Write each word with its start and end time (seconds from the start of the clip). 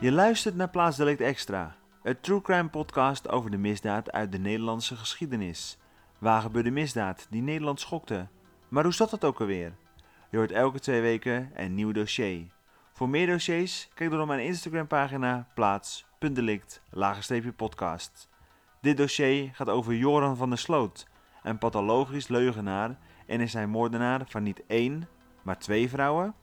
Je 0.00 0.12
luistert 0.12 0.54
naar 0.54 0.68
Plaatsdelict 0.68 1.20
Extra, 1.20 1.76
een 2.02 2.20
true 2.20 2.40
crime 2.40 2.68
podcast 2.68 3.28
over 3.28 3.50
de 3.50 3.56
misdaad 3.56 4.12
uit 4.12 4.32
de 4.32 4.38
Nederlandse 4.38 4.96
geschiedenis. 4.96 5.78
Waar 6.18 6.42
gebeurde 6.42 6.70
misdaad 6.70 7.26
die 7.30 7.42
Nederland 7.42 7.80
schokte? 7.80 8.26
Maar 8.68 8.84
hoe 8.84 8.92
zat 8.92 9.10
het 9.10 9.24
ook 9.24 9.40
alweer? 9.40 9.72
Je 10.30 10.36
hoort 10.36 10.52
elke 10.52 10.80
twee 10.80 11.00
weken 11.00 11.50
een 11.54 11.74
nieuw 11.74 11.92
dossier. 11.92 12.46
Voor 12.92 13.08
meer 13.08 13.26
dossiers, 13.26 13.88
kijk 13.94 14.10
dan 14.10 14.20
op 14.20 14.26
mijn 14.26 14.44
Instagram 14.46 14.86
pagina 14.86 15.48
plaats.delict 15.54 16.82
podcast. 17.56 18.28
Dit 18.80 18.96
dossier 18.96 19.50
gaat 19.52 19.68
over 19.68 19.94
Joran 19.94 20.36
van 20.36 20.48
der 20.48 20.58
Sloot, 20.58 21.06
een 21.42 21.58
pathologisch 21.58 22.28
leugenaar 22.28 22.98
en 23.26 23.40
is 23.40 23.52
hij 23.52 23.66
moordenaar 23.66 24.22
van 24.26 24.42
niet 24.42 24.62
één, 24.66 25.08
maar 25.42 25.58
twee 25.58 25.88
vrouwen? 25.88 26.34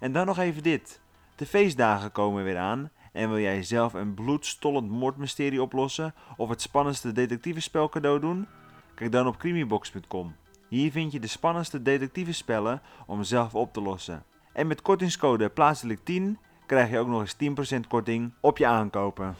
En 0.00 0.12
dan 0.12 0.26
nog 0.26 0.38
even 0.38 0.62
dit. 0.62 1.04
De 1.36 1.46
feestdagen 1.46 2.12
komen 2.12 2.44
weer 2.44 2.58
aan 2.58 2.90
en 3.12 3.28
wil 3.28 3.38
jij 3.38 3.62
zelf 3.62 3.94
een 3.94 4.14
bloedstollend 4.14 4.90
moordmysterie 4.90 5.62
oplossen 5.62 6.14
of 6.36 6.48
het 6.48 6.62
spannendste 6.62 7.12
detectivespel 7.12 7.88
cadeau 7.88 8.20
doen? 8.20 8.46
Kijk 8.94 9.12
dan 9.12 9.26
op 9.26 9.36
crimibox.com. 9.36 10.34
Hier 10.68 10.90
vind 10.90 11.12
je 11.12 11.20
de 11.20 11.26
spannendste 11.26 11.82
detectivespellen 11.82 12.82
om 13.06 13.22
zelf 13.22 13.54
op 13.54 13.72
te 13.72 13.80
lossen. 13.80 14.24
En 14.52 14.66
met 14.66 14.82
kortingscode 14.82 15.48
plaatselijk 15.48 16.04
10 16.04 16.38
krijg 16.66 16.90
je 16.90 16.98
ook 16.98 17.08
nog 17.08 17.20
eens 17.20 17.76
10% 17.76 17.80
korting 17.88 18.32
op 18.40 18.58
je 18.58 18.66
aankopen. 18.66 19.36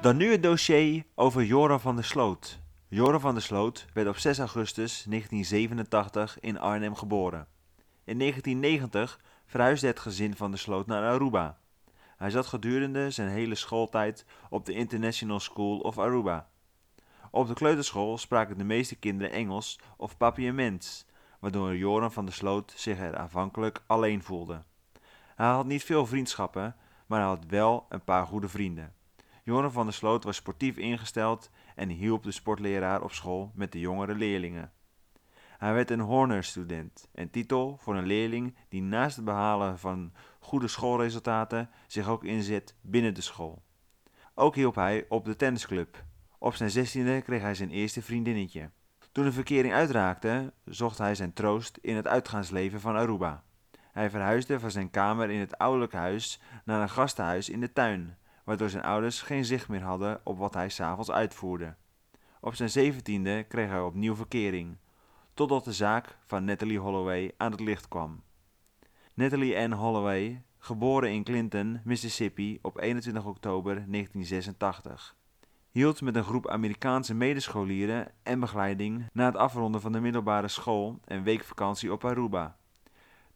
Dan 0.00 0.16
nu 0.16 0.30
het 0.30 0.42
dossier 0.42 1.04
over 1.14 1.44
Joran 1.44 1.80
van 1.80 1.94
der 1.94 2.04
Sloot. 2.04 2.67
Joran 2.90 3.20
van 3.20 3.34
der 3.34 3.42
Sloot 3.42 3.86
werd 3.92 4.08
op 4.08 4.16
6 4.16 4.38
augustus 4.38 5.04
1987 5.08 6.40
in 6.40 6.58
Arnhem 6.58 6.94
geboren. 6.94 7.46
In 8.04 8.18
1990 8.18 9.20
verhuisde 9.46 9.86
het 9.86 9.98
gezin 9.98 10.36
van 10.36 10.50
der 10.50 10.60
Sloot 10.60 10.86
naar 10.86 11.12
Aruba. 11.12 11.58
Hij 12.16 12.30
zat 12.30 12.46
gedurende 12.46 13.10
zijn 13.10 13.28
hele 13.28 13.54
schooltijd 13.54 14.24
op 14.50 14.66
de 14.66 14.72
International 14.72 15.40
School 15.40 15.78
of 15.78 15.98
Aruba. 15.98 16.48
Op 17.30 17.46
de 17.46 17.54
kleuterschool 17.54 18.18
spraken 18.18 18.58
de 18.58 18.64
meeste 18.64 18.96
kinderen 18.96 19.32
Engels 19.32 19.80
of 19.96 20.16
papiaments, 20.16 21.06
waardoor 21.38 21.76
Joran 21.76 22.12
van 22.12 22.24
der 22.24 22.34
Sloot 22.34 22.72
zich 22.76 22.98
er 22.98 23.16
aanvankelijk 23.16 23.82
alleen 23.86 24.22
voelde. 24.22 24.62
Hij 25.34 25.46
had 25.46 25.66
niet 25.66 25.84
veel 25.84 26.06
vriendschappen, 26.06 26.76
maar 27.06 27.20
hij 27.20 27.28
had 27.28 27.44
wel 27.48 27.86
een 27.88 28.04
paar 28.04 28.26
goede 28.26 28.48
vrienden. 28.48 28.92
Joran 29.44 29.72
van 29.72 29.84
der 29.84 29.94
Sloot 29.94 30.24
was 30.24 30.36
sportief 30.36 30.76
ingesteld 30.76 31.50
en 31.78 31.88
hielp 31.88 32.22
de 32.22 32.30
sportleraar 32.30 33.02
op 33.02 33.12
school 33.12 33.52
met 33.54 33.72
de 33.72 33.80
jongere 33.80 34.14
leerlingen. 34.14 34.72
Hij 35.58 35.74
werd 35.74 35.90
een 35.90 36.00
Horner-student, 36.00 37.08
een 37.14 37.30
titel 37.30 37.76
voor 37.80 37.96
een 37.96 38.06
leerling 38.06 38.56
die 38.68 38.82
naast 38.82 39.16
het 39.16 39.24
behalen 39.24 39.78
van 39.78 40.12
goede 40.38 40.68
schoolresultaten 40.68 41.70
zich 41.86 42.08
ook 42.08 42.24
inzet 42.24 42.76
binnen 42.80 43.14
de 43.14 43.20
school. 43.20 43.62
Ook 44.34 44.54
hielp 44.54 44.74
hij 44.74 45.06
op 45.08 45.24
de 45.24 45.36
tennisclub. 45.36 46.04
Op 46.38 46.54
zijn 46.54 46.70
zestiende 46.70 47.22
kreeg 47.22 47.42
hij 47.42 47.54
zijn 47.54 47.70
eerste 47.70 48.02
vriendinnetje. 48.02 48.70
Toen 49.12 49.24
de 49.24 49.32
verkering 49.32 49.74
uitraakte, 49.74 50.52
zocht 50.64 50.98
hij 50.98 51.14
zijn 51.14 51.32
troost 51.32 51.78
in 51.80 51.96
het 51.96 52.06
uitgaansleven 52.06 52.80
van 52.80 52.96
Aruba. 52.96 53.44
Hij 53.92 54.10
verhuisde 54.10 54.60
van 54.60 54.70
zijn 54.70 54.90
kamer 54.90 55.30
in 55.30 55.40
het 55.40 55.58
ouderlijk 55.58 55.92
huis 55.92 56.40
naar 56.64 56.82
een 56.82 56.88
gastenhuis 56.88 57.48
in 57.48 57.60
de 57.60 57.72
tuin, 57.72 58.16
waardoor 58.48 58.68
zijn 58.68 58.82
ouders 58.82 59.22
geen 59.22 59.44
zicht 59.44 59.68
meer 59.68 59.82
hadden 59.82 60.20
op 60.24 60.38
wat 60.38 60.54
hij 60.54 60.68
s'avonds 60.68 61.10
uitvoerde. 61.10 61.74
Op 62.40 62.54
zijn 62.54 62.70
zeventiende 62.70 63.44
kreeg 63.48 63.68
hij 63.68 63.80
opnieuw 63.80 64.14
verkering, 64.14 64.76
totdat 65.34 65.64
de 65.64 65.72
zaak 65.72 66.18
van 66.26 66.44
Natalie 66.44 66.78
Holloway 66.78 67.32
aan 67.36 67.50
het 67.50 67.60
licht 67.60 67.88
kwam. 67.88 68.22
Natalie 69.14 69.58
Ann 69.58 69.72
Holloway, 69.72 70.42
geboren 70.58 71.12
in 71.12 71.24
Clinton, 71.24 71.80
Mississippi 71.84 72.58
op 72.62 72.80
21 72.80 73.24
oktober 73.24 73.74
1986, 73.74 75.16
hield 75.70 76.00
met 76.00 76.16
een 76.16 76.24
groep 76.24 76.48
Amerikaanse 76.48 77.14
medescholieren 77.14 78.12
en 78.22 78.40
begeleiding 78.40 79.06
na 79.12 79.24
het 79.24 79.36
afronden 79.36 79.80
van 79.80 79.92
de 79.92 80.00
middelbare 80.00 80.48
school 80.48 80.98
een 81.04 81.22
weekvakantie 81.22 81.92
op 81.92 82.04
Aruba. 82.04 82.56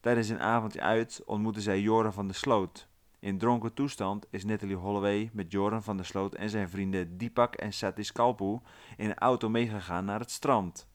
Tijdens 0.01 0.29
een 0.29 0.41
avondje 0.41 0.81
uit 0.81 1.23
ontmoette 1.27 1.61
zij 1.61 1.81
Joran 1.81 2.13
van 2.13 2.27
der 2.27 2.37
Sloot, 2.37 2.91
in 3.23 3.39
dronken 3.39 3.75
toestand 3.75 4.27
is 4.31 4.45
Natalie 4.45 4.77
Holloway 4.77 5.31
met 5.33 5.53
Joran 5.53 5.83
van 5.83 5.97
der 5.97 6.07
Sloot 6.07 6.35
en 6.35 6.51
zijn 6.51 6.69
vrienden 6.69 7.19
Deepak 7.19 7.55
en 7.55 7.73
Satish 7.73 8.11
Kalpu 8.11 8.59
in 8.97 9.11
een 9.11 9.19
auto 9.19 9.49
meegegaan 9.49 10.05
naar 10.05 10.21
het 10.21 10.31
strand. 10.31 10.89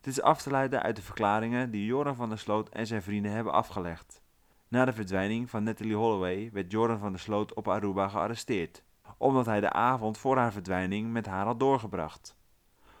Dit 0.00 0.12
is 0.12 0.22
af 0.22 0.42
te 0.42 0.50
leiden 0.50 0.82
uit 0.82 0.96
de 0.96 1.02
verklaringen 1.02 1.70
die 1.70 1.84
Joran 1.84 2.14
van 2.14 2.28
der 2.28 2.38
Sloot 2.38 2.68
en 2.68 2.86
zijn 2.86 3.02
vrienden 3.02 3.32
hebben 3.32 3.52
afgelegd. 3.52 4.22
Na 4.68 4.84
de 4.84 4.92
verdwijning 4.92 5.50
van 5.50 5.62
Natalie 5.62 5.94
Holloway 5.94 6.50
werd 6.52 6.72
Joran 6.72 6.98
van 6.98 7.12
der 7.12 7.20
Sloot 7.20 7.54
op 7.54 7.68
Aruba 7.68 8.08
gearresteerd, 8.08 8.82
omdat 9.18 9.46
hij 9.46 9.60
de 9.60 9.70
avond 9.70 10.18
voor 10.18 10.36
haar 10.36 10.52
verdwijning 10.52 11.12
met 11.12 11.26
haar 11.26 11.46
had 11.46 11.60
doorgebracht. 11.60 12.36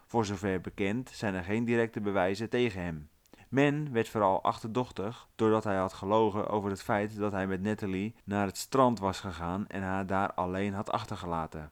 Voor 0.06 0.24
zover 0.24 0.60
bekend 0.60 1.10
zijn 1.10 1.34
er 1.34 1.44
geen 1.44 1.64
directe 1.64 2.00
bewijzen 2.00 2.50
tegen 2.50 2.82
hem. 2.82 3.08
Men 3.52 3.92
werd 3.92 4.08
vooral 4.08 4.42
achterdochtig 4.42 5.28
doordat 5.34 5.64
hij 5.64 5.76
had 5.76 5.92
gelogen 5.92 6.48
over 6.48 6.70
het 6.70 6.82
feit 6.82 7.16
dat 7.16 7.32
hij 7.32 7.46
met 7.46 7.62
Natalie 7.62 8.14
naar 8.24 8.46
het 8.46 8.56
strand 8.56 8.98
was 8.98 9.20
gegaan 9.20 9.66
en 9.66 9.82
haar 9.82 10.06
daar 10.06 10.32
alleen 10.32 10.74
had 10.74 10.90
achtergelaten. 10.90 11.70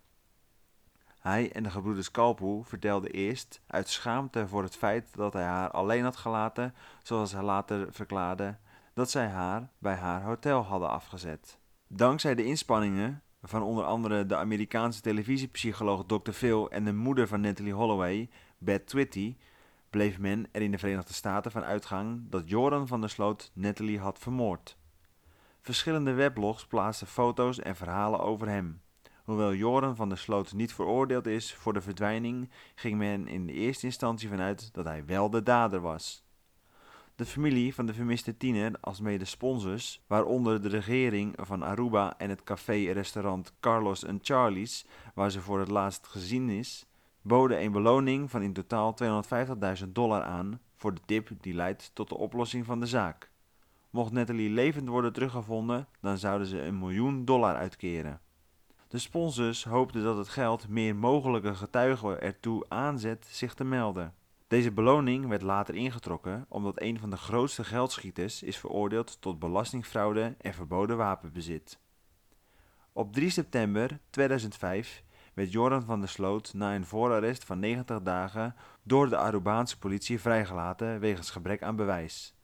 Hij 1.21 1.53
en 1.53 1.63
de 1.63 1.71
gebroeders 1.71 2.11
Kalpoe 2.11 2.65
vertelden 2.65 3.11
eerst 3.11 3.61
uit 3.67 3.89
schaamte 3.89 4.49
voor 4.49 4.63
het 4.63 4.77
feit 4.77 5.15
dat 5.15 5.33
hij 5.33 5.45
haar 5.45 5.71
alleen 5.71 6.05
had 6.05 6.17
gelaten, 6.17 6.75
zoals 7.03 7.33
hij 7.33 7.43
later 7.43 7.93
verklaarde, 7.93 8.57
dat 8.95 9.11
zij 9.11 9.27
haar 9.27 9.69
bij 9.79 9.95
haar 9.95 10.23
hotel 10.23 10.63
hadden 10.63 10.91
afgezet. 10.91 11.59
Dankzij 11.87 12.35
de 12.35 12.45
inspanningen 12.45 13.23
van 13.43 13.63
onder 13.63 13.85
andere 13.85 14.27
de 14.27 14.37
Amerikaanse 14.37 15.01
televisiepsycholoog 15.01 16.05
Dr. 16.07 16.31
Phil 16.31 16.71
en 16.71 16.85
de 16.85 16.93
moeder 16.93 17.29
van 17.29 17.41
Natalie 17.41 17.75
Holloway, 17.75 18.31
Beth 18.59 18.87
Twitty, 18.87 19.37
bleef 19.91 20.19
men 20.19 20.47
er 20.53 20.63
in 20.63 20.71
de 20.71 20.79
Verenigde 20.79 21.13
Staten 21.13 21.51
van 21.51 21.65
uitgang 21.65 22.23
dat 22.29 22.49
Joran 22.49 22.87
van 22.87 23.01
der 23.01 23.11
Sloot 23.11 23.51
Natalie 23.55 23.99
had 23.99 24.19
vermoord. 24.19 24.77
Verschillende 25.61 26.13
weblogs 26.13 26.67
plaatsten 26.67 27.07
foto's 27.07 27.59
en 27.59 27.77
verhalen 27.77 28.21
over 28.21 28.49
hem. 28.49 28.81
Hoewel 29.25 29.55
Joran 29.55 29.97
van 29.97 30.09
der 30.09 30.19
Sloot 30.19 30.53
niet 30.53 30.75
veroordeeld 30.75 31.27
is 31.27 31.55
voor 31.55 31.73
de 31.73 31.81
verdwijning, 31.81 32.51
ging 32.75 32.99
men 32.99 33.29
in 33.29 33.47
de 33.47 33.53
eerste 33.53 33.87
instantie 33.87 34.29
vanuit 34.29 34.75
dat 34.75 34.85
hij 34.85 35.05
wel 35.05 35.31
de 35.31 35.43
dader 35.43 35.81
was. 35.81 36.25
De 37.17 37.27
familie 37.27 37.75
van 37.75 37.87
de 37.87 37.95
vermiste 37.95 38.37
tiener, 38.37 38.73
als 38.81 39.01
mede 39.01 39.25
sponsors, 39.25 40.03
waaronder 40.07 40.63
de 40.63 40.69
regering 40.69 41.35
van 41.41 41.63
Aruba 41.63 42.15
en 42.19 42.31
het 42.31 42.43
café-restaurant 42.43 43.53
Carlos 43.61 44.05
Charlie's, 44.23 44.87
waar 45.15 45.31
ze 45.31 45.41
voor 45.41 45.59
het 45.59 45.69
laatst 45.69 46.07
gezien 46.07 46.49
is, 46.49 46.87
boden 47.23 47.63
een 47.63 47.73
beloning 47.73 48.31
van 48.31 48.43
in 48.43 48.53
totaal 48.53 48.95
250.000 49.83 49.89
dollar 49.89 50.23
aan 50.23 50.61
voor 50.77 50.95
de 50.95 51.01
tip 51.07 51.31
die 51.41 51.55
leidt 51.55 51.91
tot 51.95 52.09
de 52.09 52.17
oplossing 52.17 52.67
van 52.67 52.81
de 52.81 52.87
zaak. 52.87 53.31
Mocht 53.91 54.13
Natalie 54.13 54.51
levend 54.51 54.89
worden 54.89 55.13
teruggevonden, 55.13 55.89
dan 56.01 56.19
zouden 56.19 56.47
ze 56.47 56.63
een 56.63 56.79
miljoen 56.79 57.25
dollar 57.25 57.55
uitkeren. 57.55 58.21
De 58.89 58.99
sponsors 58.99 59.65
hoopten 59.65 60.03
dat 60.03 60.17
het 60.17 60.29
geld 60.29 60.69
meer 60.69 60.97
mogelijke 60.97 61.55
getuigen 61.55 62.21
ertoe 62.21 62.65
aanzet 62.69 63.27
zich 63.31 63.55
te 63.55 63.65
melden. 63.65 64.15
Deze 64.47 64.73
beloning 64.73 65.27
werd 65.27 65.43
later 65.43 65.75
ingetrokken 65.75 66.47
omdat 66.49 66.81
een 66.81 66.99
van 66.99 67.11
de 67.11 67.17
grootste 67.17 67.65
geldschieters 67.65 68.43
is 68.43 68.57
veroordeeld 68.59 69.21
tot 69.21 69.39
belastingfraude 69.39 70.35
en 70.41 70.55
verboden 70.55 70.97
wapenbezit. 70.97 71.79
Op 72.93 73.13
3 73.13 73.31
september 73.31 74.01
2005 74.11 75.03
werd 75.41 75.53
Joran 75.53 75.85
van 75.85 76.01
der 76.01 76.09
Sloot 76.09 76.55
na 76.55 76.75
een 76.75 76.87
voorarrest 76.87 77.45
van 77.45 77.59
90 77.59 78.03
dagen 78.03 78.55
door 78.83 79.09
de 79.09 79.17
Arubaanse 79.17 79.79
politie 79.79 80.21
vrijgelaten 80.21 81.01
wegens 81.01 81.31
gebrek 81.31 81.63
aan 81.63 81.77
bewijs. 81.77 82.35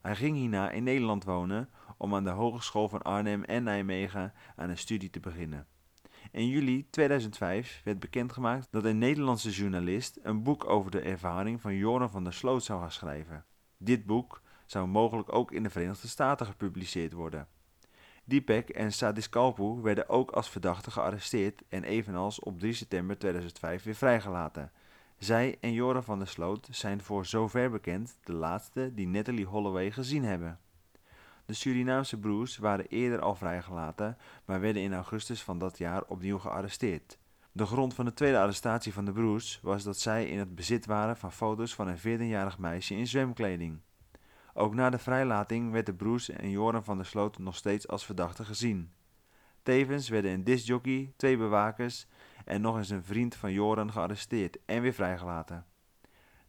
Hij 0.00 0.16
ging 0.16 0.36
hierna 0.36 0.70
in 0.70 0.82
Nederland 0.82 1.24
wonen 1.24 1.68
om 1.96 2.14
aan 2.14 2.24
de 2.24 2.30
Hogeschool 2.30 2.88
van 2.88 3.02
Arnhem 3.02 3.44
en 3.44 3.62
Nijmegen 3.62 4.32
aan 4.56 4.70
een 4.70 4.78
studie 4.78 5.10
te 5.10 5.20
beginnen. 5.20 5.66
In 6.30 6.48
juli 6.48 6.90
2005 6.90 7.80
werd 7.84 7.98
bekendgemaakt 7.98 8.68
dat 8.70 8.84
een 8.84 8.98
Nederlandse 8.98 9.50
journalist 9.50 10.18
een 10.22 10.42
boek 10.42 10.68
over 10.68 10.90
de 10.90 11.00
ervaring 11.00 11.60
van 11.60 11.74
Joran 11.74 12.10
van 12.10 12.24
der 12.24 12.34
Sloot 12.34 12.64
zou 12.64 12.80
gaan 12.80 12.92
schrijven. 12.92 13.44
Dit 13.76 14.06
boek 14.06 14.42
zou 14.66 14.86
mogelijk 14.86 15.32
ook 15.32 15.52
in 15.52 15.62
de 15.62 15.70
Verenigde 15.70 16.08
Staten 16.08 16.46
gepubliceerd 16.46 17.12
worden. 17.12 17.48
Deepak 18.24 18.68
en 18.68 18.92
Sadis 18.92 19.28
Kalpu 19.28 19.82
werden 19.82 20.08
ook 20.08 20.30
als 20.30 20.50
verdachten 20.50 20.92
gearresteerd 20.92 21.62
en 21.68 21.84
evenals 21.84 22.40
op 22.40 22.58
3 22.58 22.72
september 22.72 23.18
2005 23.18 23.82
weer 23.82 23.94
vrijgelaten. 23.94 24.72
Zij 25.18 25.56
en 25.60 25.72
Joran 25.72 26.04
van 26.04 26.18
der 26.18 26.28
Sloot 26.28 26.68
zijn 26.70 27.02
voor 27.02 27.26
zover 27.26 27.70
bekend 27.70 28.18
de 28.24 28.32
laatste 28.32 28.94
die 28.94 29.08
Natalie 29.08 29.44
Holloway 29.44 29.90
gezien 29.90 30.24
hebben. 30.24 30.58
De 31.46 31.54
Surinaamse 31.54 32.18
broers 32.18 32.56
waren 32.56 32.86
eerder 32.86 33.20
al 33.20 33.34
vrijgelaten, 33.34 34.16
maar 34.44 34.60
werden 34.60 34.82
in 34.82 34.94
augustus 34.94 35.42
van 35.42 35.58
dat 35.58 35.78
jaar 35.78 36.04
opnieuw 36.04 36.38
gearresteerd. 36.38 37.18
De 37.52 37.66
grond 37.66 37.94
van 37.94 38.04
de 38.04 38.14
tweede 38.14 38.38
arrestatie 38.38 38.92
van 38.92 39.04
de 39.04 39.12
broers 39.12 39.60
was 39.62 39.82
dat 39.82 39.98
zij 39.98 40.26
in 40.26 40.38
het 40.38 40.54
bezit 40.54 40.86
waren 40.86 41.16
van 41.16 41.32
foto's 41.32 41.74
van 41.74 41.88
een 41.88 41.98
14-jarig 41.98 42.58
meisje 42.58 42.94
in 42.94 43.06
zwemkleding. 43.06 43.80
Ook 44.54 44.74
na 44.74 44.90
de 44.90 44.98
vrijlating 44.98 45.72
werd 45.72 45.86
de 45.86 45.94
broers 45.94 46.28
en 46.28 46.50
Joran 46.50 46.84
van 46.84 46.96
der 46.96 47.06
Sloot 47.06 47.38
nog 47.38 47.56
steeds 47.56 47.88
als 47.88 48.04
verdachte 48.04 48.44
gezien. 48.44 48.92
Tevens 49.62 50.08
werden 50.08 50.30
een 50.30 50.44
discjockey, 50.44 51.12
twee 51.16 51.36
bewakers 51.36 52.06
en 52.44 52.60
nog 52.60 52.76
eens 52.76 52.90
een 52.90 53.04
vriend 53.04 53.34
van 53.34 53.52
Joran 53.52 53.92
gearresteerd 53.92 54.58
en 54.66 54.82
weer 54.82 54.92
vrijgelaten. 54.92 55.66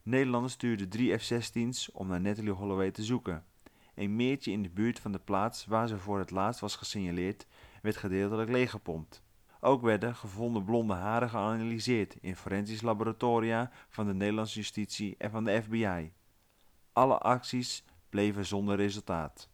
Nederland 0.04 0.52
stuurde 0.52 0.88
drie 0.88 1.18
F-16's 1.18 1.92
om 1.92 2.08
naar 2.08 2.22
Natalie 2.22 2.52
Holloway 2.52 2.92
te 2.92 3.04
zoeken. 3.04 3.46
Een 3.96 4.16
meertje 4.16 4.52
in 4.52 4.64
de 4.64 4.70
buurt 4.70 5.00
van 5.00 5.12
de 5.12 5.20
plaats 5.20 5.66
waar 5.66 5.88
ze 5.88 5.98
voor 5.98 6.20
het 6.20 6.32
laatst 6.32 6.62
was 6.62 6.76
gesignaleerd, 6.76 7.48
werd 7.82 7.98
gedeeltelijk 7.98 8.50
leeggepompt. 8.50 9.24
Ook 9.60 9.82
werden 9.82 10.16
gevonden 10.16 10.64
blonde 10.64 10.94
haren 10.94 11.30
geanalyseerd 11.30 12.16
in 12.22 12.36
forensisch 12.36 12.82
laboratoria 12.82 13.72
van 13.90 14.08
de 14.08 14.14
Nederlandse 14.14 14.56
justitie 14.56 15.16
en 15.18 15.32
van 15.32 15.44
de 15.44 15.62
FBI. 15.62 16.14
Alle 16.94 17.18
acties 17.18 17.84
bleven 18.13 18.45
zonder 18.45 18.75
resultaat. 18.75 19.50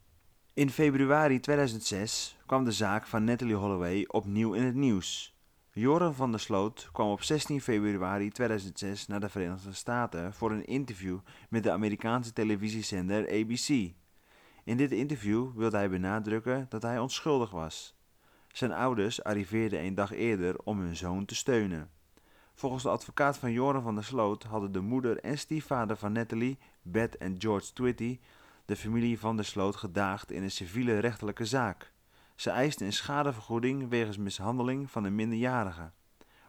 In 0.54 0.70
februari 0.70 1.40
2006 1.40 2.38
kwam 2.46 2.64
de 2.64 2.72
zaak 2.72 3.08
van 3.08 3.24
Natalie 3.24 3.56
Holloway 3.56 4.06
opnieuw 4.08 4.54
in 4.54 4.64
het 4.64 4.76
nieuws. 4.76 5.36
Joran 5.72 6.14
van 6.14 6.32
der 6.32 6.40
Sloot 6.40 6.90
kwam 6.92 7.10
op 7.10 7.24
16 7.24 7.62
februari 7.62 8.30
2006 8.30 9.08
naar 9.08 9.20
de 9.20 9.30
Verenigde 9.30 9.74
Staten 9.74 10.34
voor 10.34 10.52
een 10.52 10.66
interview 10.66 11.20
met 11.50 11.64
de 11.64 11.72
Amerikaanse 11.72 12.34
televisiezender 12.34 13.30
ABC. 13.30 13.68
In 14.64 14.78
dit 14.78 14.92
interview 14.92 15.56
wilde 15.56 15.78
hij 15.78 15.90
benadrukken 15.90 16.66
dat 16.70 16.82
hij 16.82 17.00
onschuldig 17.00 17.52
was. 17.52 17.96
Zijn 18.48 18.72
ouders 18.72 19.24
arriveerden 19.24 19.84
een 19.84 19.96
dag 19.96 20.12
eerder 20.12 20.56
om 20.64 20.80
hun 20.80 20.96
zoon 20.96 21.26
te 21.26 21.36
steunen. 21.36 21.90
Volgens 22.54 22.84
de 22.84 22.90
advocaat 22.90 23.38
van 23.38 23.52
Joran 23.52 23.84
van 23.84 23.96
der 23.96 24.04
Sloot 24.04 24.44
hadden 24.44 24.72
de 24.72 24.82
moeder 24.82 25.20
en 25.20 25.38
stiefvader 25.38 25.98
van 25.98 26.12
Natalie, 26.12 26.58
Beth 26.82 27.18
en 27.18 27.36
George 27.38 27.74
Twitty, 27.74 28.20
de 28.70 28.76
familie 28.76 29.20
van 29.20 29.36
der 29.36 29.46
Sloot 29.46 29.76
gedaagd 29.76 30.32
in 30.32 30.44
een 30.44 30.52
civiele 30.52 31.00
rechtelijke 31.00 31.46
zaak. 31.46 31.94
Ze 32.36 32.50
eisten 32.50 32.86
een 32.86 32.94
schadevergoeding 32.94 33.90
wegens 33.90 34.18
mishandeling 34.18 34.92
van 34.92 35.04
een 35.04 35.16
minderjarige. 35.16 35.92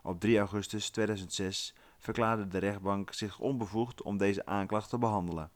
Op 0.03 0.21
3 0.21 0.39
augustus 0.39 0.91
2006 0.91 1.75
verklaarde 1.99 2.49
de 2.49 2.59
rechtbank 2.59 3.13
zich 3.13 3.39
onbevoegd 3.39 4.03
om 4.03 4.17
deze 4.17 4.47
aanklacht 4.47 4.89
te 4.89 4.99
behandelen. 4.99 5.51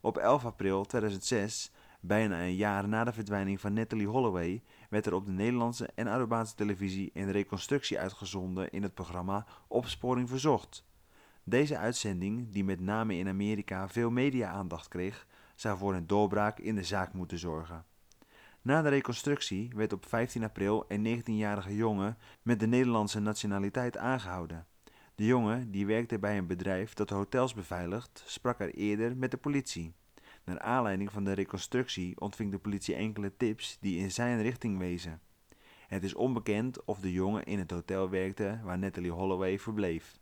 Op 0.00 0.16
11 0.16 0.44
april 0.44 0.84
2006, 0.84 1.70
bijna 2.00 2.40
een 2.40 2.56
jaar 2.56 2.88
na 2.88 3.04
de 3.04 3.12
verdwijning 3.12 3.60
van 3.60 3.72
Natalie 3.72 4.08
Holloway, 4.08 4.62
werd 4.90 5.06
er 5.06 5.14
op 5.14 5.24
de 5.24 5.32
Nederlandse 5.32 5.90
en 5.94 6.08
Arubaanse 6.08 6.54
televisie 6.54 7.10
een 7.14 7.32
reconstructie 7.32 7.98
uitgezonden 7.98 8.70
in 8.70 8.82
het 8.82 8.94
programma 8.94 9.46
Opsporing 9.68 10.28
Verzocht. 10.28 10.84
Deze 11.44 11.78
uitzending, 11.78 12.52
die 12.52 12.64
met 12.64 12.80
name 12.80 13.16
in 13.16 13.28
Amerika 13.28 13.88
veel 13.88 14.10
media-aandacht 14.10 14.88
kreeg, 14.88 15.26
zou 15.56 15.78
voor 15.78 15.94
een 15.94 16.06
doorbraak 16.06 16.58
in 16.58 16.74
de 16.74 16.84
zaak 16.84 17.12
moeten 17.12 17.38
zorgen. 17.38 17.84
Na 18.62 18.82
de 18.82 18.88
reconstructie 18.88 19.70
werd 19.74 19.92
op 19.92 20.06
15 20.06 20.44
april 20.44 20.84
een 20.88 21.22
19-jarige 21.22 21.74
jongen 21.74 22.18
met 22.42 22.60
de 22.60 22.66
Nederlandse 22.66 23.20
nationaliteit 23.20 23.96
aangehouden. 23.96 24.66
De 25.14 25.24
jongen, 25.24 25.70
die 25.70 25.86
werkte 25.86 26.18
bij 26.18 26.38
een 26.38 26.46
bedrijf 26.46 26.94
dat 26.94 27.10
hotels 27.10 27.54
beveiligt, 27.54 28.22
sprak 28.26 28.60
er 28.60 28.74
eerder 28.74 29.16
met 29.16 29.30
de 29.30 29.36
politie. 29.36 29.94
Naar 30.44 30.60
aanleiding 30.60 31.12
van 31.12 31.24
de 31.24 31.32
reconstructie 31.32 32.20
ontving 32.20 32.50
de 32.50 32.58
politie 32.58 32.94
enkele 32.94 33.36
tips 33.36 33.78
die 33.80 33.98
in 33.98 34.10
zijn 34.10 34.42
richting 34.42 34.78
wezen. 34.78 35.20
Het 35.86 36.04
is 36.04 36.14
onbekend 36.14 36.84
of 36.84 37.00
de 37.00 37.12
jongen 37.12 37.44
in 37.44 37.58
het 37.58 37.70
hotel 37.70 38.10
werkte 38.10 38.60
waar 38.62 38.78
Natalie 38.78 39.10
Holloway 39.10 39.58
verbleef. 39.58 40.18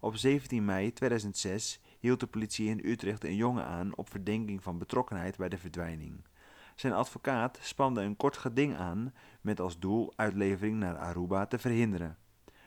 Op 0.00 0.16
17 0.16 0.64
mei 0.64 0.92
2006 0.92 1.80
hield 1.98 2.20
de 2.20 2.26
politie 2.26 2.68
in 2.68 2.80
Utrecht 2.84 3.24
een 3.24 3.36
jongen 3.36 3.64
aan 3.64 3.96
op 3.96 4.10
verdenking 4.10 4.62
van 4.62 4.78
betrokkenheid 4.78 5.36
bij 5.36 5.48
de 5.48 5.58
verdwijning. 5.58 6.24
Zijn 6.74 6.92
advocaat 6.92 7.58
spande 7.62 8.00
een 8.00 8.16
kort 8.16 8.36
geding 8.36 8.76
aan 8.76 9.14
met 9.40 9.60
als 9.60 9.78
doel 9.78 10.12
uitlevering 10.16 10.78
naar 10.78 10.98
Aruba 10.98 11.46
te 11.46 11.58
verhinderen. 11.58 12.18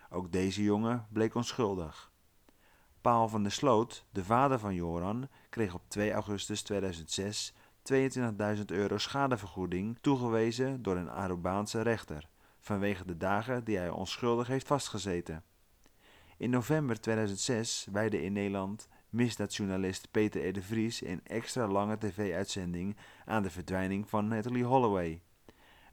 Ook 0.09 0.31
deze 0.31 0.63
jongen 0.63 1.07
bleek 1.11 1.35
onschuldig. 1.35 2.11
Paul 3.01 3.27
van 3.27 3.43
der 3.43 3.51
Sloot, 3.51 4.05
de 4.11 4.23
vader 4.23 4.59
van 4.59 4.75
Joran, 4.75 5.27
kreeg 5.49 5.73
op 5.73 5.81
2 5.87 6.11
augustus 6.11 6.61
2006 6.61 7.53
22.000 7.93 8.65
euro 8.65 8.97
schadevergoeding 8.97 9.97
toegewezen 10.01 10.81
door 10.81 10.95
een 10.95 11.09
Arubaanse 11.09 11.81
rechter, 11.81 12.29
vanwege 12.59 13.05
de 13.05 13.17
dagen 13.17 13.63
die 13.63 13.77
hij 13.77 13.89
onschuldig 13.89 14.47
heeft 14.47 14.67
vastgezeten. 14.67 15.43
In 16.37 16.49
november 16.49 17.01
2006 17.01 17.87
wijde 17.91 18.21
in 18.21 18.33
Nederland 18.33 18.87
misdaadjournalist 19.09 20.11
Peter 20.11 20.47
R. 20.47 20.53
de 20.53 20.61
Vries 20.61 21.01
een 21.01 21.21
extra 21.23 21.67
lange 21.67 21.97
tv-uitzending 21.97 22.97
aan 23.25 23.43
de 23.43 23.49
verdwijning 23.49 24.09
van 24.09 24.27
Natalie 24.27 24.63
Holloway. 24.63 25.21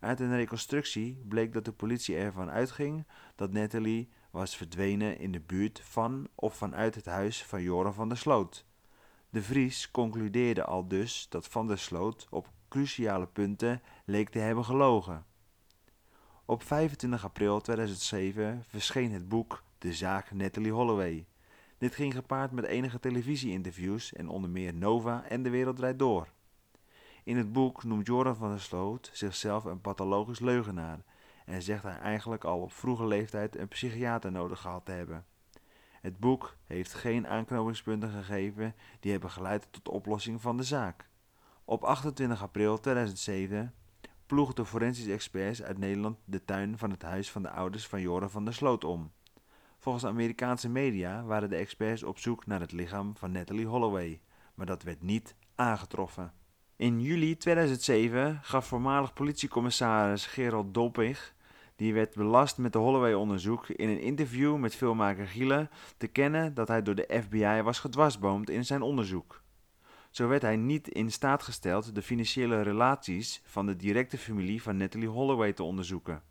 Uit 0.01 0.21
een 0.21 0.37
reconstructie 0.37 1.25
bleek 1.29 1.53
dat 1.53 1.65
de 1.65 1.73
politie 1.73 2.17
ervan 2.17 2.51
uitging 2.51 3.07
dat 3.35 3.53
Natalie 3.53 4.09
was 4.31 4.57
verdwenen 4.57 5.19
in 5.19 5.33
de 5.33 5.41
buurt 5.41 5.81
van 5.81 6.29
of 6.35 6.57
vanuit 6.57 6.95
het 6.95 7.07
huis 7.07 7.45
van 7.45 7.63
Joran 7.63 7.95
van 7.95 8.09
der 8.09 8.19
Sloot. 8.19 8.65
De 9.31 9.43
Vries 9.43 9.91
concludeerde 9.91 10.65
al 10.65 10.89
dus 10.89 11.27
dat 11.29 11.47
Van 11.47 11.67
der 11.67 11.79
Sloot 11.79 12.27
op 12.31 12.51
cruciale 12.69 13.27
punten 13.27 13.83
leek 14.05 14.29
te 14.29 14.39
hebben 14.39 14.65
gelogen. 14.65 15.25
Op 16.45 16.63
25 16.63 17.25
april 17.25 17.61
2007 17.61 18.65
verscheen 18.67 19.13
het 19.13 19.29
boek 19.29 19.65
De 19.79 19.93
zaak 19.93 20.33
Natalie 20.33 20.73
Holloway. 20.73 21.27
Dit 21.78 21.94
ging 21.94 22.14
gepaard 22.14 22.50
met 22.50 22.64
enige 22.64 23.00
televisieinterviews 23.00 24.12
en 24.12 24.28
onder 24.28 24.50
meer 24.50 24.75
Nova 24.75 25.25
en 25.28 25.43
De 25.43 25.50
Wereld 25.50 25.76
Draait 25.76 25.99
Door. 25.99 26.28
In 27.25 27.37
het 27.37 27.52
boek 27.52 27.84
noemt 27.84 28.06
Joran 28.06 28.37
van 28.37 28.49
der 28.49 28.61
Sloot 28.61 29.11
zichzelf 29.12 29.64
een 29.64 29.81
pathologisch 29.81 30.40
leugenaar 30.40 31.05
en 31.44 31.62
zegt 31.62 31.82
hij 31.82 31.99
eigenlijk 31.99 32.44
al 32.44 32.61
op 32.61 32.73
vroege 32.73 33.06
leeftijd 33.06 33.56
een 33.56 33.69
psychiater 33.69 34.32
nodig 34.32 34.61
gehad 34.61 34.84
te 34.84 34.93
hebben. 34.93 35.25
Het 36.00 36.19
boek 36.19 36.56
heeft 36.64 36.94
geen 36.94 37.26
aanknopingspunten 37.26 38.11
gegeven 38.11 38.75
die 39.00 39.11
hebben 39.11 39.31
geleid 39.31 39.69
tot 39.70 39.84
de 39.84 39.90
oplossing 39.90 40.40
van 40.40 40.56
de 40.56 40.62
zaak. 40.62 41.08
Op 41.64 41.84
28 41.84 42.43
april 42.43 42.81
2007 42.81 43.74
ploegden 44.27 44.67
forensische 44.67 45.12
experts 45.12 45.62
uit 45.62 45.79
Nederland 45.79 46.19
de 46.24 46.44
tuin 46.44 46.79
van 46.79 46.91
het 46.91 47.03
huis 47.03 47.31
van 47.31 47.43
de 47.43 47.51
ouders 47.51 47.86
van 47.86 48.01
Joran 48.01 48.31
van 48.31 48.44
der 48.44 48.55
Sloot 48.55 48.84
om. 48.84 49.12
Volgens 49.86 50.06
Amerikaanse 50.06 50.69
media 50.69 51.24
waren 51.24 51.48
de 51.48 51.56
experts 51.56 52.02
op 52.02 52.19
zoek 52.19 52.46
naar 52.46 52.60
het 52.60 52.72
lichaam 52.72 53.16
van 53.16 53.32
Natalie 53.32 53.66
Holloway, 53.66 54.20
maar 54.55 54.66
dat 54.66 54.82
werd 54.82 55.02
niet 55.02 55.34
aangetroffen. 55.55 56.32
In 56.76 57.00
juli 57.00 57.36
2007 57.36 58.38
gaf 58.43 58.66
voormalig 58.66 59.12
politiecommissaris 59.12 60.26
Gerald 60.26 60.74
Doppig, 60.74 61.34
die 61.76 61.94
werd 61.94 62.14
belast 62.14 62.58
met 62.58 62.72
de 62.72 62.78
Holloway-onderzoek, 62.78 63.69
in 63.69 63.88
een 63.88 64.00
interview 64.00 64.56
met 64.56 64.74
filmmaker 64.74 65.26
Giele 65.26 65.69
te 65.96 66.06
kennen 66.06 66.55
dat 66.55 66.69
hij 66.69 66.82
door 66.82 66.94
de 66.94 67.20
FBI 67.22 67.62
was 67.62 67.78
gedwarsboomd 67.78 68.50
in 68.50 68.64
zijn 68.64 68.82
onderzoek. 68.82 69.43
Zo 70.10 70.28
werd 70.28 70.43
hij 70.43 70.56
niet 70.56 70.88
in 70.88 71.12
staat 71.12 71.43
gesteld 71.43 71.94
de 71.94 72.02
financiële 72.02 72.62
relaties 72.62 73.43
van 73.44 73.66
de 73.66 73.76
directe 73.76 74.19
familie 74.19 74.62
van 74.62 74.76
Natalie 74.76 75.08
Holloway 75.08 75.52
te 75.52 75.62
onderzoeken. 75.62 76.22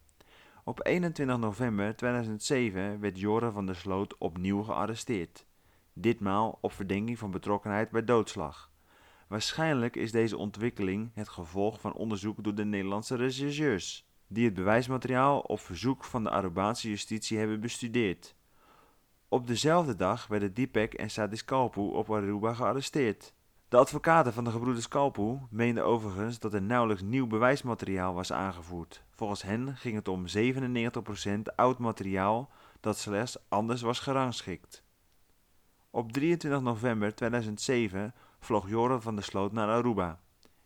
Op 0.67 0.86
21 0.86 1.38
november 1.38 1.95
2007 1.95 3.00
werd 3.00 3.19
Joran 3.19 3.51
van 3.51 3.65
der 3.65 3.75
Sloot 3.75 4.17
opnieuw 4.17 4.63
gearresteerd. 4.63 5.45
Ditmaal 5.93 6.57
op 6.62 6.72
verdenking 6.72 7.17
van 7.17 7.31
betrokkenheid 7.31 7.89
bij 7.89 8.03
doodslag. 8.03 8.72
Waarschijnlijk 9.27 9.95
is 9.95 10.12
deze 10.12 10.38
ontwikkeling 10.38 11.12
het 11.13 11.29
gevolg 11.29 11.79
van 11.79 11.93
onderzoek 11.93 12.43
door 12.43 12.55
de 12.55 12.65
Nederlandse 12.65 13.15
rechercheurs, 13.15 14.07
die 14.27 14.45
het 14.45 14.53
bewijsmateriaal 14.53 15.39
op 15.39 15.60
verzoek 15.60 16.03
van 16.03 16.24
de 16.24 16.29
Arubaanse 16.29 16.89
justitie 16.89 17.38
hebben 17.38 17.60
bestudeerd. 17.60 18.36
Op 19.29 19.48
dezelfde 19.48 19.95
dag 19.95 20.27
werden 20.27 20.53
Dipek 20.53 20.93
en 20.93 21.10
Sadis 21.10 21.45
Kalpu 21.45 21.81
op 21.81 22.12
Aruba 22.12 22.53
gearresteerd. 22.53 23.34
De 23.69 23.77
advocaten 23.77 24.34
van 24.34 24.43
de 24.43 24.51
gebroeders 24.51 24.88
Kalpu 24.88 25.39
meenden 25.50 25.86
overigens 25.86 26.39
dat 26.39 26.53
er 26.53 26.62
nauwelijks 26.62 27.03
nieuw 27.03 27.27
bewijsmateriaal 27.27 28.13
was 28.13 28.31
aangevoerd. 28.31 29.04
Volgens 29.15 29.41
hen 29.41 29.77
ging 29.77 29.95
het 29.95 30.07
om 30.07 30.25
97% 30.38 31.41
oud 31.55 31.77
materiaal 31.77 32.51
dat 32.79 32.98
slechts 32.98 33.38
anders 33.50 33.81
was 33.81 34.00
gerangschikt. 34.00 34.84
Op 35.89 36.12
23 36.12 36.62
november 36.62 37.15
2007 37.15 38.13
vloog 38.39 38.69
Joran 38.69 39.01
van 39.01 39.15
der 39.15 39.24
Sloot 39.24 39.51
naar 39.51 39.69
Aruba. 39.69 40.19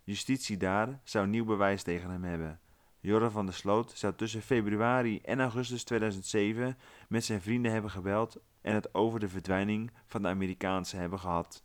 Justitie 0.04 0.58
daar 0.58 1.00
zou 1.04 1.28
nieuw 1.28 1.46
bewijs 1.46 1.84
tegen 1.84 2.10
hem 2.10 2.24
hebben. 2.24 2.60
Joran 3.00 3.32
van 3.32 3.46
der 3.46 3.56
Sloot 3.56 3.92
zou 3.96 4.16
tussen 4.16 4.42
februari 4.42 5.20
en 5.22 5.42
augustus 5.42 5.84
2007 5.84 6.78
met 7.10 7.26
zijn 7.26 7.42
vrienden 7.42 7.72
hebben 7.72 7.92
gebeld 7.92 8.38
en 8.62 8.74
het 8.74 8.94
over 8.94 9.20
de 9.20 9.30
verdwijning 9.30 9.92
van 10.06 10.22
de 10.22 10.28
Amerikaanse 10.28 10.98
hebben 10.98 11.20
gehad. 11.20 11.64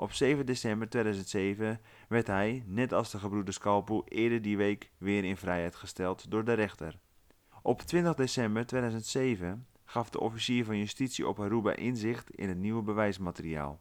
Op 0.00 0.12
7 0.12 0.46
december 0.46 0.88
2007 0.88 1.80
werd 2.08 2.26
hij, 2.26 2.64
net 2.66 2.92
als 2.92 3.10
de 3.10 3.18
gebroeders 3.18 3.58
Kalpoe, 3.58 4.02
eerder 4.08 4.42
die 4.42 4.56
week 4.56 4.90
weer 4.98 5.24
in 5.24 5.36
vrijheid 5.36 5.74
gesteld 5.74 6.30
door 6.30 6.44
de 6.44 6.52
rechter. 6.52 6.98
Op 7.62 7.82
20 7.82 8.14
december 8.14 8.66
2007 8.66 9.66
gaf 9.84 10.10
de 10.10 10.20
officier 10.20 10.64
van 10.64 10.78
justitie 10.78 11.28
op 11.28 11.40
Aruba 11.40 11.76
inzicht 11.76 12.30
in 12.30 12.48
het 12.48 12.58
nieuwe 12.58 12.82
bewijsmateriaal. 12.82 13.80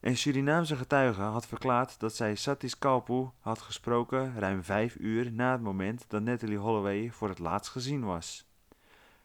Een 0.00 0.16
Surinaamse 0.16 0.76
getuige 0.76 1.20
had 1.22 1.46
verklaard 1.46 2.00
dat 2.00 2.16
zij 2.16 2.34
Satis 2.34 2.78
Kalpu 2.78 3.28
had 3.38 3.58
gesproken 3.58 4.38
ruim 4.38 4.64
vijf 4.64 4.96
uur 4.98 5.32
na 5.32 5.52
het 5.52 5.62
moment 5.62 6.04
dat 6.08 6.22
Natalie 6.22 6.58
Holloway 6.58 7.10
voor 7.10 7.28
het 7.28 7.38
laatst 7.38 7.70
gezien 7.70 8.04
was. 8.04 8.48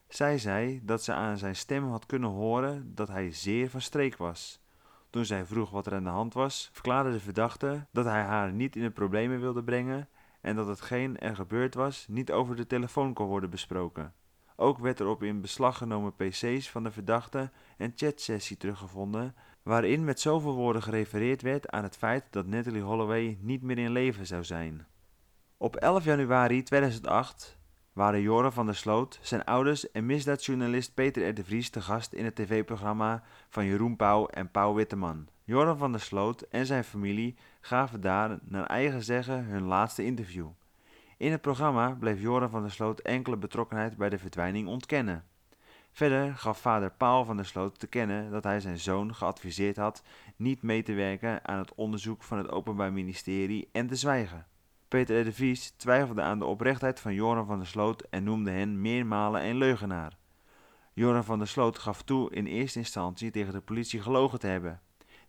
Zij 0.08 0.38
zei 0.38 0.80
dat 0.84 1.04
ze 1.04 1.12
aan 1.12 1.38
zijn 1.38 1.56
stem 1.56 1.84
had 1.90 2.06
kunnen 2.06 2.30
horen 2.30 2.94
dat 2.94 3.08
hij 3.08 3.32
zeer 3.32 3.70
van 3.70 3.80
streek 3.80 4.16
was. 4.16 4.64
Toen 5.16 5.24
zij 5.24 5.46
vroeg 5.46 5.70
wat 5.70 5.86
er 5.86 5.94
aan 5.94 6.04
de 6.04 6.10
hand 6.10 6.34
was, 6.34 6.68
verklaarde 6.72 7.12
de 7.12 7.20
verdachte 7.20 7.86
dat 7.92 8.04
hij 8.04 8.22
haar 8.22 8.52
niet 8.52 8.76
in 8.76 8.82
de 8.82 8.90
problemen 8.90 9.40
wilde 9.40 9.64
brengen 9.64 10.08
en 10.40 10.56
dat 10.56 10.66
hetgeen 10.66 11.18
er 11.18 11.36
gebeurd 11.36 11.74
was 11.74 12.06
niet 12.08 12.32
over 12.32 12.56
de 12.56 12.66
telefoon 12.66 13.12
kon 13.12 13.26
worden 13.26 13.50
besproken. 13.50 14.14
Ook 14.56 14.78
werd 14.78 15.00
er 15.00 15.06
op 15.06 15.22
in 15.22 15.40
beslag 15.40 15.76
genomen 15.76 16.14
pc's 16.14 16.70
van 16.70 16.82
de 16.82 16.90
verdachte 16.90 17.50
een 17.76 17.92
chatsessie 17.96 18.56
teruggevonden 18.56 19.34
waarin 19.62 20.04
met 20.04 20.20
zoveel 20.20 20.54
woorden 20.54 20.82
gerefereerd 20.82 21.42
werd 21.42 21.68
aan 21.68 21.82
het 21.82 21.96
feit 21.96 22.24
dat 22.30 22.46
Natalie 22.46 22.82
Holloway 22.82 23.38
niet 23.40 23.62
meer 23.62 23.78
in 23.78 23.92
leven 23.92 24.26
zou 24.26 24.44
zijn. 24.44 24.86
Op 25.56 25.76
11 25.76 26.04
januari 26.04 26.62
2008 26.62 27.58
waren 27.96 28.20
Joran 28.20 28.52
van 28.52 28.66
der 28.66 28.74
Sloot, 28.74 29.18
zijn 29.22 29.44
ouders 29.44 29.90
en 29.90 30.06
misdaadjournalist 30.06 30.94
Peter 30.94 31.28
R. 31.28 31.34
de 31.34 31.44
Vries 31.44 31.70
te 31.70 31.80
gast 31.80 32.12
in 32.12 32.24
het 32.24 32.34
tv-programma 32.34 33.22
van 33.48 33.64
Jeroen 33.64 33.96
Pauw 33.96 34.26
en 34.26 34.50
Pauw 34.50 34.74
Witteman. 34.74 35.28
Joran 35.44 35.78
van 35.78 35.92
der 35.92 36.00
Sloot 36.00 36.40
en 36.40 36.66
zijn 36.66 36.84
familie 36.84 37.36
gaven 37.60 38.00
daar 38.00 38.38
naar 38.42 38.66
eigen 38.66 39.02
zeggen 39.02 39.44
hun 39.44 39.62
laatste 39.62 40.04
interview. 40.04 40.48
In 41.16 41.30
het 41.30 41.40
programma 41.40 41.96
bleef 41.98 42.20
Joran 42.20 42.50
van 42.50 42.62
der 42.62 42.70
Sloot 42.70 43.00
enkele 43.00 43.36
betrokkenheid 43.36 43.96
bij 43.96 44.08
de 44.08 44.18
verdwijning 44.18 44.68
ontkennen. 44.68 45.24
Verder 45.92 46.34
gaf 46.34 46.58
vader 46.58 46.90
Paul 46.90 47.24
van 47.24 47.36
der 47.36 47.46
Sloot 47.46 47.78
te 47.78 47.86
kennen 47.86 48.30
dat 48.30 48.44
hij 48.44 48.60
zijn 48.60 48.78
zoon 48.78 49.14
geadviseerd 49.14 49.76
had 49.76 50.02
niet 50.36 50.62
mee 50.62 50.82
te 50.82 50.92
werken 50.92 51.44
aan 51.44 51.58
het 51.58 51.74
onderzoek 51.74 52.22
van 52.22 52.38
het 52.38 52.50
Openbaar 52.50 52.92
Ministerie 52.92 53.68
en 53.72 53.86
te 53.86 53.96
zwijgen. 53.96 54.46
Peter 54.88 55.20
R. 55.20 55.24
de 55.24 55.32
Vries 55.32 55.70
twijfelde 55.70 56.22
aan 56.22 56.38
de 56.38 56.44
oprechtheid 56.44 57.00
van 57.00 57.14
Joran 57.14 57.46
van 57.46 57.58
der 57.58 57.66
Sloot 57.66 58.02
en 58.10 58.24
noemde 58.24 58.50
hen 58.50 58.80
meermalen 58.80 59.44
een 59.44 59.56
leugenaar. 59.56 60.16
Joran 60.92 61.24
van 61.24 61.38
der 61.38 61.48
Sloot 61.48 61.78
gaf 61.78 62.02
toe 62.02 62.30
in 62.30 62.46
eerste 62.46 62.78
instantie 62.78 63.30
tegen 63.30 63.52
de 63.52 63.60
politie 63.60 64.00
gelogen 64.00 64.38
te 64.38 64.46
hebben. 64.46 64.80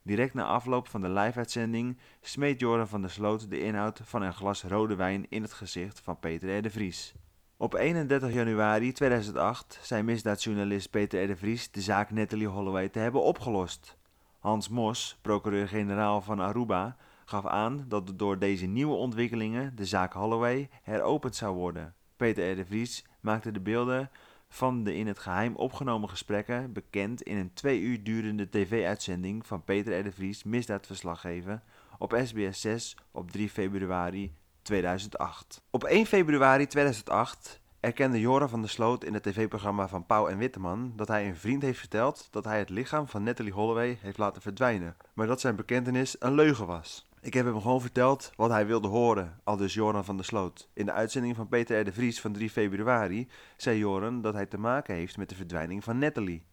Direct 0.02 0.34
na 0.34 0.44
afloop 0.44 0.88
van 0.88 1.02
de 1.02 1.10
live-uitzending 1.10 1.98
smeet 2.22 2.60
Joran 2.60 2.88
van 2.88 3.02
der 3.02 3.10
Sloot 3.10 3.50
de 3.50 3.60
inhoud 3.60 4.02
van 4.04 4.22
een 4.22 4.34
glas 4.34 4.64
rode 4.64 4.96
wijn 4.96 5.26
in 5.30 5.42
het 5.42 5.54
gezicht 5.54 6.00
van 6.00 6.20
Peter 6.20 6.58
R. 6.58 6.62
de 6.62 6.70
Vries. 6.70 7.14
Op 7.58 7.74
31 7.74 8.34
januari 8.34 8.92
2008 8.92 9.80
zei 9.82 10.04
misdaadjournalist 10.04 10.90
Peter 10.90 11.24
R. 11.24 11.28
de 11.28 11.36
Vries 11.36 11.72
de 11.72 11.82
zaak 11.82 12.12
Natalie 12.12 12.48
Holloway 12.48 12.90
te 12.90 13.00
hebben 13.00 13.22
opgelost. 13.22 13.98
Hans 14.40 14.70
Mos, 14.70 15.18
procureur-generaal 15.22 16.22
van 16.22 16.40
Aruba, 16.40 16.98
gaf 17.30 17.46
aan 17.46 17.86
dat 17.88 18.14
door 18.16 18.40
deze 18.40 18.66
nieuwe 18.66 18.96
ontwikkelingen 18.96 19.76
de 19.76 19.86
zaak 19.86 20.14
Holloway 20.14 20.70
heropend 20.84 21.36
zou 21.36 21.56
worden. 21.56 21.94
Peter 22.16 22.60
R. 22.60 22.66
Vries 22.66 23.06
maakte 23.20 23.52
de 23.52 23.60
beelden 23.60 24.10
van 24.50 24.84
de 24.84 24.96
in 24.96 25.08
het 25.08 25.20
geheim 25.20 25.56
opgenomen 25.56 26.10
gesprekken 26.10 26.74
bekend 26.74 27.22
in 27.22 27.38
een 27.38 27.54
twee 27.54 27.80
uur 27.80 28.04
durende 28.04 28.50
tv-uitzending 28.50 29.46
van 29.46 29.64
Peter 29.64 30.08
R. 30.08 30.12
Vries 30.12 30.44
misdaadverslaggever 30.44 31.62
op 31.98 32.20
SBS 32.24 32.62
6 32.62 32.98
op 33.12 33.32
3 33.32 33.50
februari 33.50 34.34
2008. 34.62 35.62
Op 35.70 35.84
1 35.84 36.06
februari 36.06 36.68
2008 36.68 37.60
erkende 37.80 38.20
Joran 38.20 38.50
van 38.50 38.62
der 38.62 38.70
Sloot 38.70 39.04
in 39.04 39.14
het 39.14 39.24
tv-programma 39.24 39.88
van 39.88 40.06
Pauw 40.06 40.28
en 40.28 40.38
Witteman 40.38 40.94
dat 40.96 41.08
hij 41.08 41.28
een 41.28 41.36
vriend 41.36 41.62
heeft 41.62 41.80
verteld 41.80 42.28
dat 42.32 42.44
hij 42.44 42.60
het 42.60 42.70
lichaam 42.70 43.08
van 43.08 43.24
Natalie 43.24 43.54
Holloway 43.54 43.98
heeft 44.02 44.18
laten 44.18 44.42
verdwijnen, 44.42 44.96
maar 45.14 45.28
dat 45.28 45.42
zijn 45.42 45.56
bekentenis 45.56 46.16
een 46.20 46.34
leugen 46.34 46.68
was. 46.68 47.08
Ik 47.28 47.34
heb 47.34 47.46
hem 47.46 47.62
gewoon 47.62 47.82
verteld 47.82 48.32
wat 48.36 48.50
hij 48.50 48.66
wilde 48.66 48.88
horen, 48.88 49.40
aldus 49.44 49.74
Joran 49.74 50.06
van 50.06 50.16
der 50.16 50.26
Sloot. 50.26 50.70
In 50.74 50.86
de 50.86 50.92
uitzending 50.92 51.36
van 51.36 51.48
Peter 51.48 51.80
R. 51.80 51.84
de 51.84 51.94
Vries 51.94 52.22
van 52.22 52.34
3 52.34 52.50
februari 52.50 53.28
zei 53.58 53.78
Joran 53.78 54.22
dat 54.22 54.34
hij 54.34 54.46
te 54.46 54.58
maken 54.58 54.96
heeft 54.96 55.18
met 55.18 55.30
de 55.30 55.36
verdwijning 55.36 55.84
van 55.84 55.98
Natalie. 55.98 56.46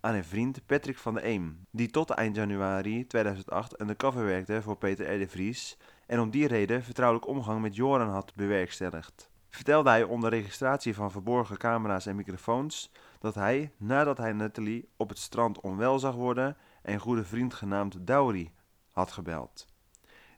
Aan 0.00 0.14
een 0.14 0.24
vriend 0.24 0.66
Patrick 0.66 0.98
van 0.98 1.14
der 1.14 1.24
Eem, 1.24 1.66
die 1.70 1.90
tot 1.90 2.10
eind 2.10 2.36
januari 2.36 3.06
2008 3.06 3.80
undercover 3.80 4.24
werkte 4.24 4.62
voor 4.62 4.76
Peter 4.76 5.14
R. 5.14 5.18
de 5.18 5.28
Vries 5.28 5.78
en 6.06 6.20
om 6.20 6.30
die 6.30 6.46
reden 6.46 6.82
vertrouwelijk 6.82 7.26
omgang 7.26 7.60
met 7.60 7.76
Joran 7.76 8.10
had 8.10 8.34
bewerkstelligd. 8.34 9.30
Vertelde 9.48 9.88
hij 9.88 10.02
onder 10.02 10.30
registratie 10.30 10.94
van 10.94 11.10
verborgen 11.10 11.56
camera's 11.58 12.06
en 12.06 12.16
microfoons 12.16 12.92
dat 13.18 13.34
hij, 13.34 13.72
nadat 13.76 14.18
hij 14.18 14.32
Natalie 14.32 14.88
op 14.96 15.08
het 15.08 15.18
strand 15.18 15.60
onwel 15.60 15.98
zag 15.98 16.14
worden, 16.14 16.56
een 16.82 17.00
goede 17.00 17.24
vriend 17.24 17.54
genaamd 17.54 18.06
Dowry 18.06 18.52
had 18.90 19.12
gebeld 19.12 19.74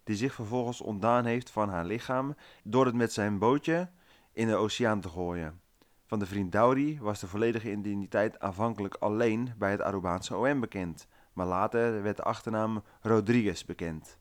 die 0.09 0.17
zich 0.17 0.35
vervolgens 0.35 0.81
ontdaan 0.81 1.25
heeft 1.25 1.50
van 1.50 1.69
haar 1.69 1.85
lichaam 1.85 2.35
door 2.65 2.87
het 2.87 2.95
met 2.95 3.12
zijn 3.12 3.38
bootje 3.38 3.91
in 4.33 4.47
de 4.47 4.55
oceaan 4.55 5.00
te 5.00 5.09
gooien. 5.09 5.61
Van 6.07 6.19
de 6.19 6.27
vriend 6.27 6.53
Dowry 6.53 6.99
was 7.00 7.21
de 7.21 7.27
volledige 7.27 7.71
identiteit 7.71 8.41
aanvankelijk 8.41 8.95
alleen 8.95 9.53
bij 9.59 9.71
het 9.71 9.81
Arubaanse 9.81 10.37
OM 10.37 10.61
bekend, 10.61 11.07
maar 11.33 11.47
later 11.47 12.03
werd 12.03 12.17
de 12.17 12.23
achternaam 12.23 12.83
Rodriguez 13.00 13.65
bekend. 13.65 14.19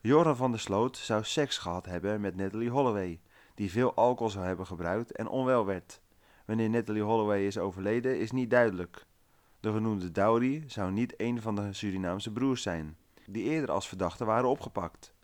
Joran 0.00 0.36
van 0.36 0.50
der 0.50 0.60
Sloot 0.60 0.96
zou 0.96 1.24
seks 1.24 1.58
gehad 1.58 1.86
hebben 1.86 2.20
met 2.20 2.36
Natalie 2.36 2.70
Holloway, 2.70 3.20
die 3.54 3.70
veel 3.70 3.94
alcohol 3.94 4.32
zou 4.32 4.44
hebben 4.44 4.66
gebruikt 4.66 5.12
en 5.12 5.28
onwel 5.28 5.66
werd. 5.66 6.00
Wanneer 6.46 6.70
Natalie 6.70 7.02
Holloway 7.02 7.46
is 7.46 7.58
overleden 7.58 8.18
is 8.18 8.30
niet 8.30 8.50
duidelijk. 8.50 9.06
De 9.60 9.72
genoemde 9.72 10.10
Dowry 10.10 10.64
zou 10.66 10.92
niet 10.92 11.14
een 11.16 11.42
van 11.42 11.54
de 11.54 11.72
Surinaamse 11.72 12.32
broers 12.32 12.62
zijn 12.62 12.96
die 13.32 13.44
eerder 13.44 13.70
als 13.70 13.88
verdachten 13.88 14.26
waren 14.26 14.48
opgepakt. 14.48 15.14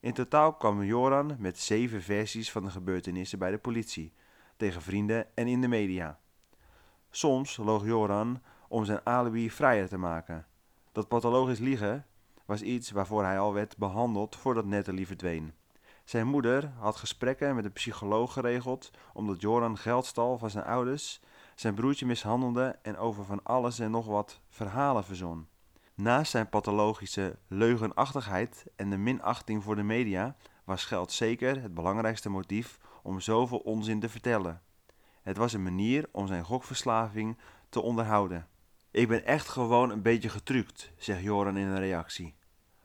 In 0.00 0.12
totaal 0.12 0.54
kwam 0.54 0.82
Joran 0.82 1.36
met 1.38 1.58
zeven 1.58 2.02
versies 2.02 2.52
van 2.52 2.64
de 2.64 2.70
gebeurtenissen 2.70 3.38
bij 3.38 3.50
de 3.50 3.58
politie, 3.58 4.12
tegen 4.56 4.82
vrienden 4.82 5.36
en 5.36 5.46
in 5.46 5.60
de 5.60 5.68
media. 5.68 6.18
Soms 7.10 7.56
loog 7.56 7.84
Joran 7.84 8.42
om 8.68 8.84
zijn 8.84 9.00
alibi 9.04 9.50
vrijer 9.50 9.88
te 9.88 9.96
maken. 9.96 10.46
Dat 10.92 11.08
pathologisch 11.08 11.58
liegen 11.58 12.06
was 12.44 12.62
iets 12.62 12.90
waarvoor 12.90 13.24
hij 13.24 13.38
al 13.38 13.52
werd 13.52 13.76
behandeld 13.76 14.36
voordat 14.36 14.64
Natalie 14.64 15.06
verdween. 15.06 15.52
Zijn 16.04 16.26
moeder 16.26 16.72
had 16.78 16.96
gesprekken 16.96 17.54
met 17.54 17.64
een 17.64 17.72
psycholoog 17.72 18.32
geregeld 18.32 18.90
omdat 19.12 19.40
Joran 19.40 19.78
geld 19.78 20.06
stal 20.06 20.38
van 20.38 20.50
zijn 20.50 20.64
ouders, 20.64 21.20
zijn 21.54 21.74
broertje 21.74 22.06
mishandelde 22.06 22.78
en 22.82 22.96
over 22.96 23.24
van 23.24 23.42
alles 23.42 23.78
en 23.78 23.90
nog 23.90 24.06
wat 24.06 24.40
verhalen 24.48 25.04
verzon. 25.04 25.46
Naast 26.00 26.30
zijn 26.30 26.48
pathologische 26.48 27.38
leugenachtigheid 27.48 28.66
en 28.76 28.90
de 28.90 28.96
minachting 28.96 29.62
voor 29.62 29.76
de 29.76 29.82
media 29.82 30.36
was 30.64 30.84
geld 30.84 31.12
zeker 31.12 31.62
het 31.62 31.74
belangrijkste 31.74 32.28
motief 32.28 32.78
om 33.02 33.20
zoveel 33.20 33.58
onzin 33.58 34.00
te 34.00 34.08
vertellen. 34.08 34.62
Het 35.22 35.36
was 35.36 35.52
een 35.52 35.62
manier 35.62 36.08
om 36.12 36.26
zijn 36.26 36.44
gokverslaving 36.44 37.38
te 37.68 37.80
onderhouden. 37.80 38.46
Ik 38.90 39.08
ben 39.08 39.24
echt 39.24 39.48
gewoon 39.48 39.90
een 39.90 40.02
beetje 40.02 40.28
getrukt, 40.28 40.92
zegt 40.96 41.22
Joran 41.22 41.56
in 41.56 41.66
een 41.66 41.78
reactie. 41.78 42.34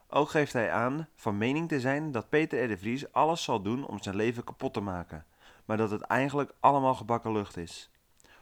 Ook 0.07 0.29
geeft 0.29 0.53
hij 0.53 0.71
aan 0.71 1.07
van 1.15 1.37
mening 1.37 1.67
te 1.67 1.79
zijn 1.79 2.11
dat 2.11 2.29
Peter 2.29 2.63
R. 2.63 2.67
de 2.67 2.77
Vries 2.77 3.11
alles 3.11 3.43
zal 3.43 3.61
doen 3.61 3.87
om 3.87 4.01
zijn 4.01 4.15
leven 4.15 4.43
kapot 4.43 4.73
te 4.73 4.81
maken, 4.81 5.25
maar 5.65 5.77
dat 5.77 5.91
het 5.91 6.01
eigenlijk 6.01 6.53
allemaal 6.59 6.95
gebakken 6.95 7.31
lucht 7.31 7.57
is. 7.57 7.89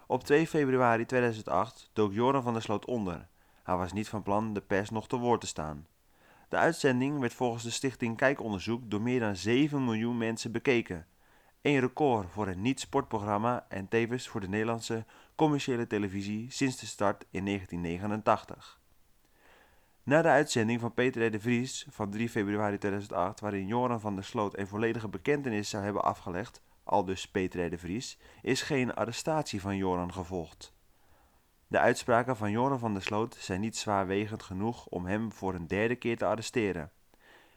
Op 0.07 0.23
2 0.23 0.47
februari 0.47 1.05
2008 1.05 1.89
dook 1.93 2.13
Joran 2.13 2.43
van 2.43 2.53
der 2.53 2.61
Sloot 2.61 2.85
onder. 2.85 3.31
Hij 3.63 3.75
was 3.75 3.93
niet 3.93 4.09
van 4.09 4.23
plan 4.23 4.53
de 4.53 4.61
pers 4.61 4.89
nog 4.89 5.07
te 5.07 5.17
woord 5.17 5.41
te 5.41 5.47
staan. 5.47 5.87
De 6.49 6.57
uitzending 6.57 7.19
werd 7.19 7.33
volgens 7.33 7.63
de 7.63 7.69
stichting 7.69 8.17
Kijkonderzoek 8.17 8.91
door 8.91 9.01
meer 9.01 9.19
dan 9.19 9.35
7 9.35 9.85
miljoen 9.85 10.17
mensen 10.17 10.51
bekeken. 10.51 11.05
Een 11.61 11.79
record 11.79 12.29
voor 12.31 12.47
een 12.47 12.61
niet-sportprogramma 12.61 13.65
en 13.69 13.87
tevens 13.87 14.27
voor 14.27 14.41
de 14.41 14.49
Nederlandse 14.49 15.05
commerciële 15.35 15.87
televisie 15.87 16.51
sinds 16.51 16.79
de 16.79 16.85
start 16.85 17.25
in 17.29 17.45
1989. 17.45 18.81
Na 20.03 20.21
de 20.21 20.27
uitzending 20.27 20.79
van 20.79 20.93
Peter 20.93 21.31
de 21.31 21.39
Vries 21.39 21.87
van 21.89 22.09
3 22.09 22.29
februari 22.29 22.77
2008, 22.77 23.39
waarin 23.39 23.67
Joran 23.67 23.99
van 23.99 24.15
der 24.15 24.23
Sloot 24.23 24.57
een 24.57 24.67
volledige 24.67 25.07
bekentenis 25.07 25.69
zou 25.69 25.83
hebben 25.83 26.03
afgelegd, 26.03 26.61
aldus 26.83 27.27
Peter 27.27 27.65
R. 27.65 27.69
de 27.69 27.77
Vries, 27.77 28.17
is 28.41 28.61
geen 28.61 28.93
arrestatie 28.93 29.61
van 29.61 29.77
Joran 29.77 30.13
gevolgd. 30.13 30.72
De 31.73 31.79
uitspraken 31.79 32.37
van 32.37 32.51
Joran 32.51 32.79
van 32.79 32.93
der 32.93 33.01
Sloot 33.01 33.35
zijn 33.39 33.61
niet 33.61 33.77
zwaarwegend 33.77 34.43
genoeg 34.43 34.85
om 34.85 35.05
hem 35.05 35.31
voor 35.31 35.53
een 35.53 35.67
derde 35.67 35.95
keer 35.95 36.17
te 36.17 36.25
arresteren. 36.25 36.91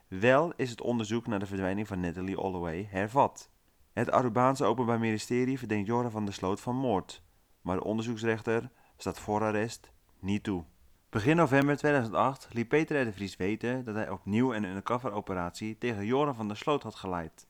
Wel 0.09 0.53
is 0.57 0.71
het 0.71 0.81
onderzoek 0.81 1.27
naar 1.27 1.39
de 1.39 1.47
verdwijning 1.47 1.87
van 1.87 2.01
Natalie 2.01 2.37
Holloway 2.37 2.87
hervat. 2.91 3.51
Het 3.93 4.11
Arubaanse 4.11 4.65
Openbaar 4.65 4.99
Ministerie 4.99 5.59
verdenkt 5.59 5.87
Joran 5.87 6.11
van 6.11 6.25
der 6.25 6.35
Sloot 6.35 6.61
van 6.61 6.77
moord, 6.77 7.23
maar 7.61 7.77
de 7.77 7.85
onderzoeksrechter 7.85 8.71
staat 8.97 9.19
voor 9.19 9.41
arrest 9.41 9.91
niet 10.21 10.43
toe. 10.43 10.65
Begin 11.11 11.37
november 11.37 11.77
2008 11.77 12.49
liet 12.53 12.69
Peter 12.69 13.05
de 13.05 13.13
Vries 13.13 13.37
weten 13.37 13.85
dat 13.85 13.95
hij 13.95 14.11
opnieuw 14.11 14.55
een 14.55 14.65
undercover-operatie 14.65 15.79
tegen 15.79 16.07
Joran 16.07 16.35
van 16.35 16.49
der 16.49 16.57
Sloot 16.57 16.83
had 16.83 16.95
geleid. 16.95 17.47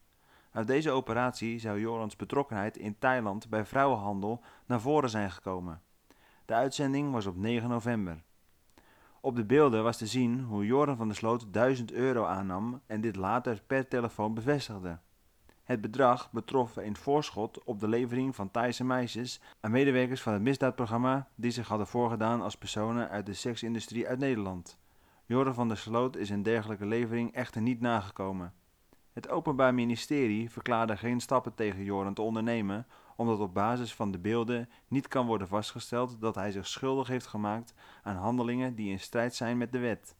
Uit 0.53 0.67
deze 0.67 0.91
operatie 0.91 1.59
zou 1.59 1.81
Jorans 1.81 2.17
betrokkenheid 2.17 2.77
in 2.77 2.99
Thailand 2.99 3.49
bij 3.49 3.65
vrouwenhandel 3.65 4.43
naar 4.67 4.81
voren 4.81 5.11
zijn 5.11 5.31
gekomen. 5.31 5.85
De 6.47 6.55
uitzending 6.55 7.13
was 7.13 7.27
op 7.27 7.37
9 7.37 7.69
november. 7.69 8.23
Op 9.21 9.37
de 9.37 9.45
beelden 9.45 9.83
was 9.83 9.97
te 9.97 10.07
zien 10.07 10.41
hoe 10.41 10.67
Joran 10.67 10.97
van 10.97 11.07
der 11.07 11.17
Sloot 11.17 11.53
1000 11.53 11.93
euro 11.93 12.25
aannam 12.25 12.81
en 12.87 13.01
dit 13.01 13.17
later 13.17 13.63
per 13.67 13.89
telefoon 13.89 14.35
bevestigde. 14.35 14.99
Het 15.65 15.81
bedrag 15.81 16.33
betrof 16.33 16.77
een 16.77 16.97
voorschot 16.97 17.65
op 17.65 17.81
de 17.81 17.89
levering 17.89 18.35
van 18.35 18.51
Thaise 18.51 18.85
meisjes 18.85 19.41
aan 19.61 19.71
medewerkers 19.71 20.23
van 20.23 20.33
het 20.33 20.43
misdaadprogramma 20.43 21.29
die 21.35 21.51
zich 21.51 21.69
hadden 21.69 21.87
voorgedaan 21.87 22.43
als 22.43 22.57
personen 22.57 23.09
uit 23.09 23.27
de 23.27 23.35
seksindustrie 23.35 24.09
uit 24.09 24.19
Nederland. 24.19 24.79
Joran 25.25 25.55
van 25.55 25.69
der 25.69 25.77
Sloot 25.77 26.17
is 26.17 26.31
een 26.31 26.43
dergelijke 26.43 26.87
levering 26.87 27.33
echter 27.33 27.63
niet 27.63 27.81
nagekomen. 27.81 28.53
Het 29.13 29.29
Openbaar 29.29 29.75
Ministerie 29.75 30.51
verklaarde 30.51 30.97
geen 30.97 31.21
stappen 31.21 31.55
tegen 31.55 31.85
Joran 31.85 32.15
te 32.15 32.23
ondernemen, 32.23 32.87
omdat 33.17 33.41
op 33.41 33.55
basis 33.55 33.95
van 33.95 34.11
de 34.11 34.19
beelden 34.19 34.69
niet 34.89 35.09
kan 35.09 35.27
worden 35.27 35.49
vastgesteld 35.49 36.21
dat 36.21 36.35
hij 36.35 36.51
zich 36.51 36.67
schuldig 36.67 37.09
heeft 37.09 37.27
gemaakt 37.27 37.75
aan 38.03 38.17
handelingen 38.17 38.75
die 38.75 38.91
in 38.91 39.01
strijd 39.01 39.35
zijn 39.35 39.59
met 39.59 39.73
de 39.73 39.79
wet. 39.79 40.17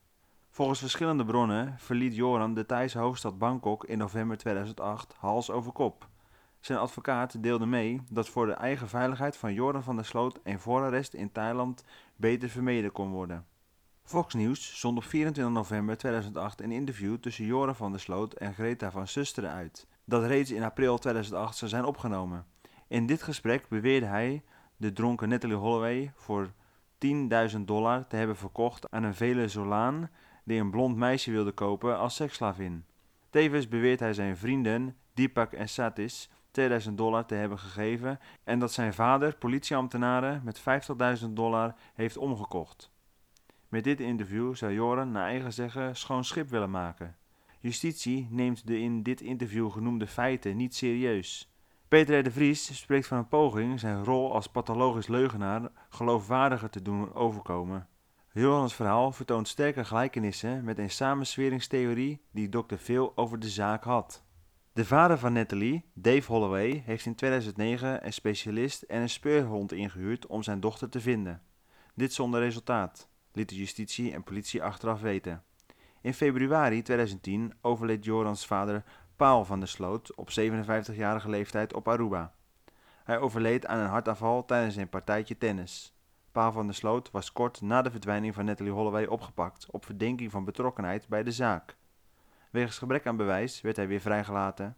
Volgens 0.51 0.79
verschillende 0.79 1.25
bronnen 1.25 1.75
verliet 1.79 2.15
Joran 2.15 2.55
de 2.55 2.67
Thaise 2.67 2.99
hoofdstad 2.99 3.39
Bangkok 3.39 3.85
in 3.85 3.99
november 3.99 4.37
2008 4.37 5.15
hals 5.19 5.51
over 5.51 5.73
kop. 5.73 6.09
Zijn 6.61 6.79
advocaat 6.79 7.43
deelde 7.43 7.67
mee 7.67 8.03
dat 8.11 8.29
voor 8.29 8.47
de 8.47 8.53
eigen 8.53 8.89
veiligheid 8.89 9.37
van 9.37 9.55
Joran 9.55 9.83
van 9.83 9.97
der 9.97 10.05
Sloot 10.05 10.41
een 10.43 10.61
voorarrest 10.61 11.15
in 11.15 11.33
Thailand 11.33 11.85
beter 12.17 12.49
vermeden 12.49 12.93
kon 12.93 13.11
worden. 13.11 13.47
Fox 14.03 14.35
News 14.35 14.81
zond 14.81 14.97
op 14.97 15.05
24 15.05 15.55
november 15.55 15.97
2008 15.97 16.61
een 16.61 16.73
interview 16.73 17.17
tussen 17.17 17.45
Joran 17.45 17.77
van 17.77 17.91
der 17.91 18.01
Sloot 18.01 18.33
en 18.33 18.55
Greta 18.55 18.91
van 18.91 19.09
Susteren 19.09 19.51
uit, 19.51 19.87
dat 20.05 20.25
reeds 20.25 20.51
in 20.51 20.63
april 20.63 20.99
2008 20.99 21.57
zou 21.57 21.71
zijn 21.71 21.85
opgenomen. 21.85 22.47
In 22.89 23.07
dit 23.07 23.23
gesprek 23.23 23.69
beweerde 23.69 24.07
hij 24.07 24.43
de 24.77 24.93
dronken 24.93 25.29
Natalie 25.29 25.57
Holloway 25.57 26.13
voor 26.15 26.53
10.000 27.53 27.61
dollar 27.65 28.07
te 28.07 28.17
hebben 28.17 28.37
verkocht 28.37 28.91
aan 28.91 29.03
een 29.03 29.15
Venezolaan 29.15 30.11
die 30.45 30.61
een 30.61 30.71
blond 30.71 30.97
meisje 30.97 31.31
wilde 31.31 31.53
kopen 31.53 31.99
als 31.99 32.15
seksslavin. 32.15 32.85
Tevens 33.31 33.69
beweert 33.69 34.01
hij 34.01 34.13
zijn 34.13 34.37
vrienden 34.37 34.97
Deepak 35.15 35.53
en 35.53 35.69
Satis 35.69 36.31
2000 36.51 36.97
dollar 36.97 37.27
te 37.27 37.35
hebben 37.35 37.59
gegeven 37.59 38.19
en 38.45 38.59
dat 38.59 38.73
zijn 38.73 38.95
vader 38.95 39.37
politieambtenaren 39.37 40.41
met 40.45 40.61
50.000 41.23 41.29
dollar 41.29 41.75
heeft 41.95 42.17
omgekocht. 42.17 42.91
Met 43.69 43.85
dit 43.85 44.01
interview 44.01 44.55
zou 44.55 44.73
Joran 44.73 45.11
naar 45.11 45.27
eigen 45.27 45.53
zeggen 45.53 45.97
schoon 45.97 46.25
schip 46.25 46.49
willen 46.49 46.71
maken. 46.71 47.17
Justitie 47.61 48.27
neemt 48.31 48.67
de 48.67 48.79
in 48.79 49.03
dit 49.03 49.21
interview 49.21 49.71
genoemde 49.71 50.07
feiten 50.07 50.57
niet 50.57 50.75
serieus. 50.75 51.56
Peter 51.89 52.23
de 52.23 52.31
Vries 52.31 52.79
spreekt 52.79 53.07
van 53.07 53.19
een 53.19 53.29
poging 53.29 53.81
zijn 53.81 54.05
rol 54.05 54.33
als 54.33 54.47
pathologisch 54.47 55.07
leugenaar 55.07 55.69
geloofwaardiger 55.89 56.71
te 56.71 56.83
doen 56.83 57.15
overkomen. 57.15 57.89
Johans 58.33 58.75
verhaal 58.75 59.13
vertoont 59.13 59.49
sterke 59.49 59.85
gelijkenissen 59.85 60.65
met 60.65 60.79
een 60.79 60.91
samensweringstheorie 60.91 62.23
die 62.33 62.49
Dr. 62.49 62.77
Veel 62.77 63.13
over 63.15 63.39
de 63.39 63.49
zaak 63.49 63.85
had. 63.85 64.25
De 64.73 64.85
vader 64.85 65.19
van 65.19 65.33
Natalie, 65.33 65.85
Dave 65.95 66.33
Holloway, 66.33 66.83
heeft 66.87 67.07
in 67.07 67.15
2009 67.15 68.07
een 68.07 68.13
specialist 68.13 68.83
en 68.83 69.01
een 69.01 69.11
speurhond 69.11 69.73
ingehuurd 69.73 70.27
om 70.27 70.43
zijn 70.43 70.61
dochter 70.61 70.89
te 70.89 71.01
vinden. 71.01 71.43
Dit 71.95 72.13
zonder 72.13 72.41
resultaat, 72.41 73.09
liet 73.33 73.49
de 73.49 73.57
justitie 73.57 74.13
en 74.13 74.25
politie 74.25 74.63
achteraf 74.63 75.01
weten. 75.01 75.43
In 76.01 76.15
februari 76.15 76.83
2010 76.83 77.53
overleed 77.61 78.05
Jorans 78.05 78.47
vader 78.47 78.85
Paul 79.17 79.45
van 79.45 79.59
der 79.59 79.69
Sloot 79.69 80.15
op 80.15 80.31
57-jarige 80.31 81.29
leeftijd 81.29 81.75
op 81.75 81.89
Aruba. 81.89 82.35
Hij 83.05 83.19
overleed 83.19 83.67
aan 83.67 83.79
een 83.79 83.89
hartaanval 83.89 84.45
tijdens 84.45 84.77
een 84.77 84.89
partijtje 84.89 85.39
tennis. 85.39 85.97
Paul 86.33 86.53
van 86.53 86.67
der 86.67 86.75
Sloot 86.75 87.11
was 87.11 87.33
kort 87.33 87.61
na 87.61 87.83
de 87.83 87.91
verdwijning 87.91 88.35
van 88.35 88.45
Natalie 88.45 88.73
Holloway 88.73 89.07
opgepakt 89.07 89.71
op 89.71 89.85
verdenking 89.85 90.31
van 90.31 90.45
betrokkenheid 90.45 91.09
bij 91.09 91.23
de 91.23 91.33
zaak. 91.33 91.77
Wegens 92.51 92.79
gebrek 92.79 93.07
aan 93.07 93.17
bewijs 93.17 93.61
werd 93.61 93.77
hij 93.77 93.89
weer 93.89 94.01
vrijgelaten. 94.01 94.77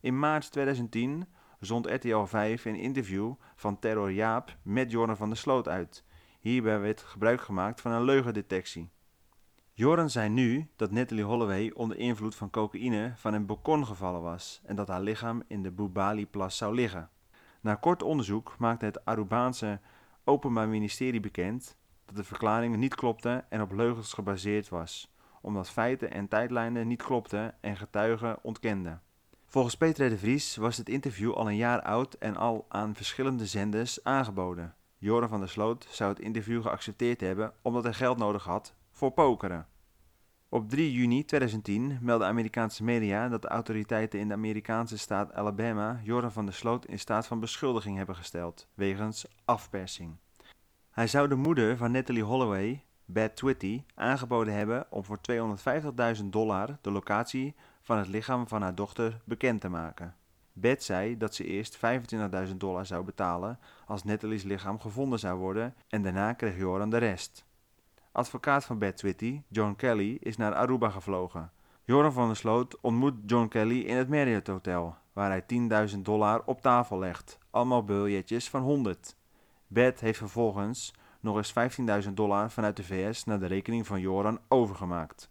In 0.00 0.18
maart 0.18 0.52
2010 0.52 1.28
zond 1.60 1.86
RTL 1.86 2.24
5 2.24 2.64
een 2.64 2.76
interview 2.76 3.34
van 3.54 3.78
Terror 3.78 4.12
Jaap 4.12 4.56
met 4.62 4.90
Jordan 4.90 5.16
van 5.16 5.28
der 5.28 5.38
Sloot 5.38 5.68
uit. 5.68 6.04
Hierbij 6.40 6.80
werd 6.80 7.02
gebruik 7.02 7.40
gemaakt 7.40 7.80
van 7.80 7.92
een 7.92 8.04
leugendetectie. 8.04 8.90
Joran 9.80 10.10
zei 10.10 10.28
nu 10.28 10.68
dat 10.76 10.90
Natalie 10.90 11.24
Holloway 11.24 11.70
onder 11.74 11.96
invloed 11.96 12.34
van 12.34 12.50
cocaïne 12.50 13.12
van 13.16 13.34
een 13.34 13.46
balkon 13.46 13.86
gevallen 13.86 14.22
was 14.22 14.60
en 14.64 14.76
dat 14.76 14.88
haar 14.88 15.00
lichaam 15.00 15.42
in 15.46 15.62
de 15.62 15.70
Bubali-plas 15.70 16.56
zou 16.56 16.74
liggen. 16.74 17.10
Na 17.60 17.74
kort 17.74 18.02
onderzoek 18.02 18.54
maakte 18.58 18.84
het 18.84 19.04
Arubaanse 19.04 19.80
Openbaar 20.24 20.68
Ministerie 20.68 21.20
bekend 21.20 21.76
dat 22.04 22.16
de 22.16 22.24
verklaring 22.24 22.76
niet 22.76 22.94
klopte 22.94 23.44
en 23.48 23.60
op 23.60 23.72
leugens 23.72 24.12
gebaseerd 24.12 24.68
was, 24.68 25.14
omdat 25.40 25.70
feiten 25.70 26.10
en 26.10 26.28
tijdlijnen 26.28 26.86
niet 26.86 27.02
klopten 27.02 27.54
en 27.60 27.76
getuigen 27.76 28.38
ontkenden. 28.42 29.02
Volgens 29.46 29.76
Peter 29.76 30.08
de 30.08 30.18
Vries 30.18 30.56
was 30.56 30.76
het 30.76 30.88
interview 30.88 31.32
al 31.32 31.48
een 31.48 31.56
jaar 31.56 31.82
oud 31.82 32.14
en 32.14 32.36
al 32.36 32.66
aan 32.68 32.94
verschillende 32.94 33.46
zenders 33.46 34.04
aangeboden. 34.04 34.74
Joran 34.98 35.28
van 35.28 35.40
der 35.40 35.48
Sloot 35.48 35.86
zou 35.90 36.10
het 36.10 36.20
interview 36.20 36.62
geaccepteerd 36.62 37.20
hebben 37.20 37.52
omdat 37.62 37.84
hij 37.84 37.92
geld 37.92 38.18
nodig 38.18 38.44
had 38.44 38.78
voor 39.00 39.10
pokeren. 39.10 39.66
Op 40.48 40.68
3 40.68 40.92
juni 40.92 41.24
2010 41.24 41.98
meldden 42.00 42.28
Amerikaanse 42.28 42.84
media 42.84 43.28
dat 43.28 43.42
de 43.42 43.48
autoriteiten 43.48 44.20
in 44.20 44.28
de 44.28 44.34
Amerikaanse 44.34 44.98
staat 44.98 45.34
Alabama 45.34 46.00
Joran 46.02 46.32
van 46.32 46.44
der 46.44 46.54
Sloot 46.54 46.86
in 46.86 46.98
staat 46.98 47.26
van 47.26 47.40
beschuldiging 47.40 47.96
hebben 47.96 48.16
gesteld, 48.16 48.68
wegens 48.74 49.26
afpersing. 49.44 50.16
Hij 50.90 51.06
zou 51.06 51.28
de 51.28 51.34
moeder 51.34 51.76
van 51.76 51.90
Natalie 51.90 52.22
Holloway, 52.22 52.84
Beth 53.04 53.36
Twitty, 53.36 53.84
aangeboden 53.94 54.54
hebben 54.54 54.86
om 54.90 55.04
voor 55.04 55.18
250.000 56.16 56.24
dollar 56.24 56.78
de 56.80 56.90
locatie 56.90 57.54
van 57.82 57.98
het 57.98 58.08
lichaam 58.08 58.48
van 58.48 58.62
haar 58.62 58.74
dochter 58.74 59.20
bekend 59.24 59.60
te 59.60 59.68
maken. 59.68 60.14
Beth 60.52 60.82
zei 60.82 61.16
dat 61.16 61.34
ze 61.34 61.44
eerst 61.44 61.78
25.000 62.48 62.56
dollar 62.56 62.86
zou 62.86 63.04
betalen 63.04 63.58
als 63.86 64.04
Natalie's 64.04 64.42
lichaam 64.42 64.80
gevonden 64.80 65.18
zou 65.18 65.38
worden 65.38 65.74
en 65.88 66.02
daarna 66.02 66.32
kreeg 66.32 66.56
Joran 66.56 66.90
de 66.90 66.98
rest. 66.98 67.48
Advocaat 68.12 68.64
van 68.64 68.78
Beth 68.78 68.96
Twitty, 68.96 69.42
John 69.48 69.74
Kelly, 69.76 70.16
is 70.20 70.36
naar 70.36 70.54
Aruba 70.54 70.90
gevlogen. 70.90 71.50
Joran 71.84 72.12
van 72.12 72.26
der 72.26 72.36
Sloot 72.36 72.80
ontmoet 72.80 73.14
John 73.26 73.48
Kelly 73.48 73.80
in 73.80 73.96
het 73.96 74.08
Marriott 74.08 74.46
Hotel, 74.46 74.96
waar 75.12 75.30
hij 75.30 75.44
10.000 75.92 75.98
dollar 75.98 76.42
op 76.44 76.60
tafel 76.60 76.98
legt, 76.98 77.38
allemaal 77.50 77.84
biljetjes 77.84 78.48
van 78.48 78.62
100. 78.62 79.16
Beth 79.66 80.00
heeft 80.00 80.18
vervolgens 80.18 80.94
nog 81.20 81.36
eens 81.36 81.78
15.000 82.06 82.12
dollar 82.12 82.50
vanuit 82.50 82.76
de 82.76 82.84
VS 82.84 83.24
naar 83.24 83.40
de 83.40 83.46
rekening 83.46 83.86
van 83.86 84.00
Joran 84.00 84.40
overgemaakt. 84.48 85.30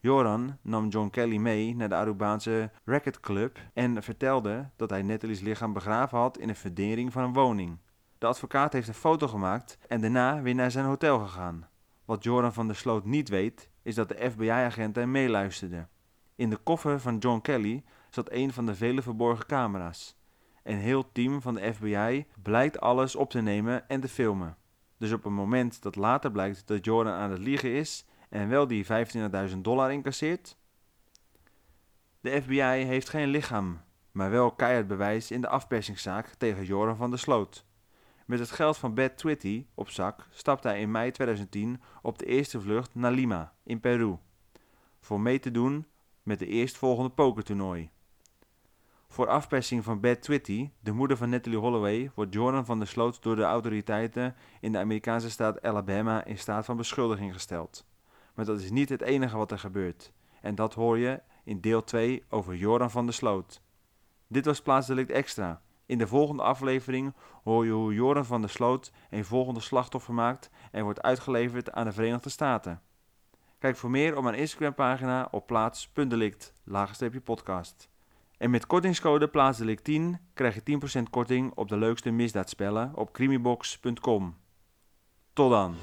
Joran 0.00 0.56
nam 0.62 0.88
John 0.88 1.10
Kelly 1.10 1.36
mee 1.36 1.76
naar 1.76 1.88
de 1.88 1.94
Arubaanse 1.94 2.70
Racket 2.84 3.20
Club 3.20 3.58
en 3.72 4.02
vertelde 4.02 4.70
dat 4.76 4.90
hij 4.90 5.02
Natalie's 5.02 5.40
lichaam 5.40 5.72
begraven 5.72 6.18
had 6.18 6.38
in 6.38 6.48
een 6.48 6.56
verdering 6.56 7.12
van 7.12 7.22
een 7.24 7.32
woning. 7.32 7.78
De 8.18 8.26
advocaat 8.26 8.72
heeft 8.72 8.88
een 8.88 8.94
foto 8.94 9.28
gemaakt 9.28 9.78
en 9.88 10.00
daarna 10.00 10.42
weer 10.42 10.54
naar 10.54 10.70
zijn 10.70 10.84
hotel 10.84 11.18
gegaan. 11.18 11.66
Wat 12.06 12.24
Joran 12.24 12.52
van 12.52 12.66
der 12.66 12.76
Sloot 12.76 13.04
niet 13.04 13.28
weet, 13.28 13.70
is 13.82 13.94
dat 13.94 14.08
de 14.08 14.30
FBI-agenten 14.30 15.10
meeluisterden. 15.10 15.88
In 16.34 16.50
de 16.50 16.56
koffer 16.56 17.00
van 17.00 17.18
John 17.18 17.40
Kelly 17.40 17.84
zat 18.10 18.32
een 18.32 18.52
van 18.52 18.66
de 18.66 18.74
vele 18.74 19.02
verborgen 19.02 19.46
camera's. 19.46 20.16
Een 20.62 20.78
heel 20.78 21.12
team 21.12 21.42
van 21.42 21.54
de 21.54 21.74
FBI 21.74 22.26
blijkt 22.42 22.80
alles 22.80 23.16
op 23.16 23.30
te 23.30 23.40
nemen 23.40 23.88
en 23.88 24.00
te 24.00 24.08
filmen. 24.08 24.56
Dus 24.98 25.12
op 25.12 25.24
het 25.24 25.32
moment 25.32 25.82
dat 25.82 25.96
later 25.96 26.30
blijkt 26.30 26.66
dat 26.66 26.84
Jordan 26.84 27.12
aan 27.12 27.30
het 27.30 27.38
liegen 27.38 27.70
is 27.70 28.04
en 28.28 28.48
wel 28.48 28.66
die 28.66 28.86
25.000 29.50 29.56
dollar 29.58 29.92
incasseert. 29.92 30.56
De 32.20 32.42
FBI 32.42 32.60
heeft 32.60 33.08
geen 33.08 33.28
lichaam, 33.28 33.80
maar 34.12 34.30
wel 34.30 34.52
keihard 34.52 34.86
bewijs 34.86 35.30
in 35.30 35.40
de 35.40 35.48
afpersingszaak 35.48 36.26
tegen 36.28 36.64
Joran 36.64 36.96
van 36.96 37.10
der 37.10 37.18
Sloot. 37.18 37.66
Met 38.26 38.38
het 38.38 38.50
geld 38.50 38.76
van 38.76 38.94
Beth 38.94 39.18
Twitty 39.18 39.66
op 39.74 39.90
zak 39.90 40.26
stapte 40.30 40.68
hij 40.68 40.80
in 40.80 40.90
mei 40.90 41.10
2010 41.10 41.80
op 42.02 42.18
de 42.18 42.24
eerste 42.24 42.60
vlucht 42.60 42.94
naar 42.94 43.12
Lima 43.12 43.52
in 43.62 43.80
Peru 43.80 44.16
voor 45.06 45.20
mee 45.20 45.38
te 45.38 45.50
doen 45.50 45.86
met 46.22 46.38
de 46.38 46.46
eerstvolgende 46.46 47.10
pokertoernooi. 47.10 47.90
Voor 49.08 49.28
afpersing 49.28 49.84
van 49.84 50.00
Beth 50.00 50.22
Twitty, 50.22 50.70
de 50.80 50.92
moeder 50.92 51.16
van 51.16 51.28
Natalie 51.28 51.58
Holloway, 51.58 52.10
wordt 52.14 52.34
Jordan 52.34 52.64
van 52.64 52.78
der 52.78 52.88
Sloot 52.88 53.22
door 53.22 53.36
de 53.36 53.42
autoriteiten 53.42 54.34
in 54.60 54.72
de 54.72 54.78
Amerikaanse 54.78 55.30
staat 55.30 55.62
Alabama 55.62 56.24
in 56.24 56.38
staat 56.38 56.64
van 56.64 56.76
beschuldiging 56.76 57.32
gesteld. 57.32 57.86
Maar 58.34 58.44
dat 58.44 58.60
is 58.60 58.70
niet 58.70 58.88
het 58.88 59.02
enige 59.02 59.36
wat 59.36 59.50
er 59.50 59.58
gebeurt. 59.58 60.12
En 60.40 60.54
dat 60.54 60.74
hoor 60.74 60.98
je 60.98 61.20
in 61.44 61.60
deel 61.60 61.84
2 61.84 62.24
over 62.28 62.54
Jordan 62.54 62.90
van 62.90 63.04
der 63.04 63.14
Sloot. 63.14 63.60
Dit 64.26 64.44
was 64.44 64.62
Plaatsdelict 64.62 65.10
Extra. 65.10 65.62
In 65.86 65.98
de 65.98 66.06
volgende 66.06 66.42
aflevering 66.42 67.14
hoor 67.44 67.64
je 67.64 67.70
hoe 67.70 67.94
Joran 67.94 68.24
van 68.24 68.40
der 68.40 68.50
Sloot 68.50 68.92
een 69.10 69.24
volgende 69.24 69.60
slachtoffer 69.60 70.14
maakt 70.14 70.50
en 70.70 70.84
wordt 70.84 71.02
uitgeleverd 71.02 71.72
aan 71.72 71.84
de 71.84 71.92
Verenigde 71.92 72.30
Staten. 72.30 72.80
Kijk 73.58 73.76
voor 73.76 73.90
meer 73.90 74.16
op 74.16 74.22
mijn 74.22 74.34
Instagram-pagina 74.34 75.28
op 75.30 75.46
plaats.delict, 75.46 76.52
podcast. 77.24 77.88
En 78.38 78.50
met 78.50 78.66
kortingscode 78.66 79.28
plaatsdelict10 79.28 80.32
krijg 80.34 80.54
je 80.54 81.00
10% 81.00 81.02
korting 81.10 81.52
op 81.54 81.68
de 81.68 81.76
leukste 81.76 82.10
misdaadspellen 82.10 82.92
op 82.94 83.12
crimibox.com. 83.12 84.36
Tot 85.32 85.50
dan! 85.50 85.74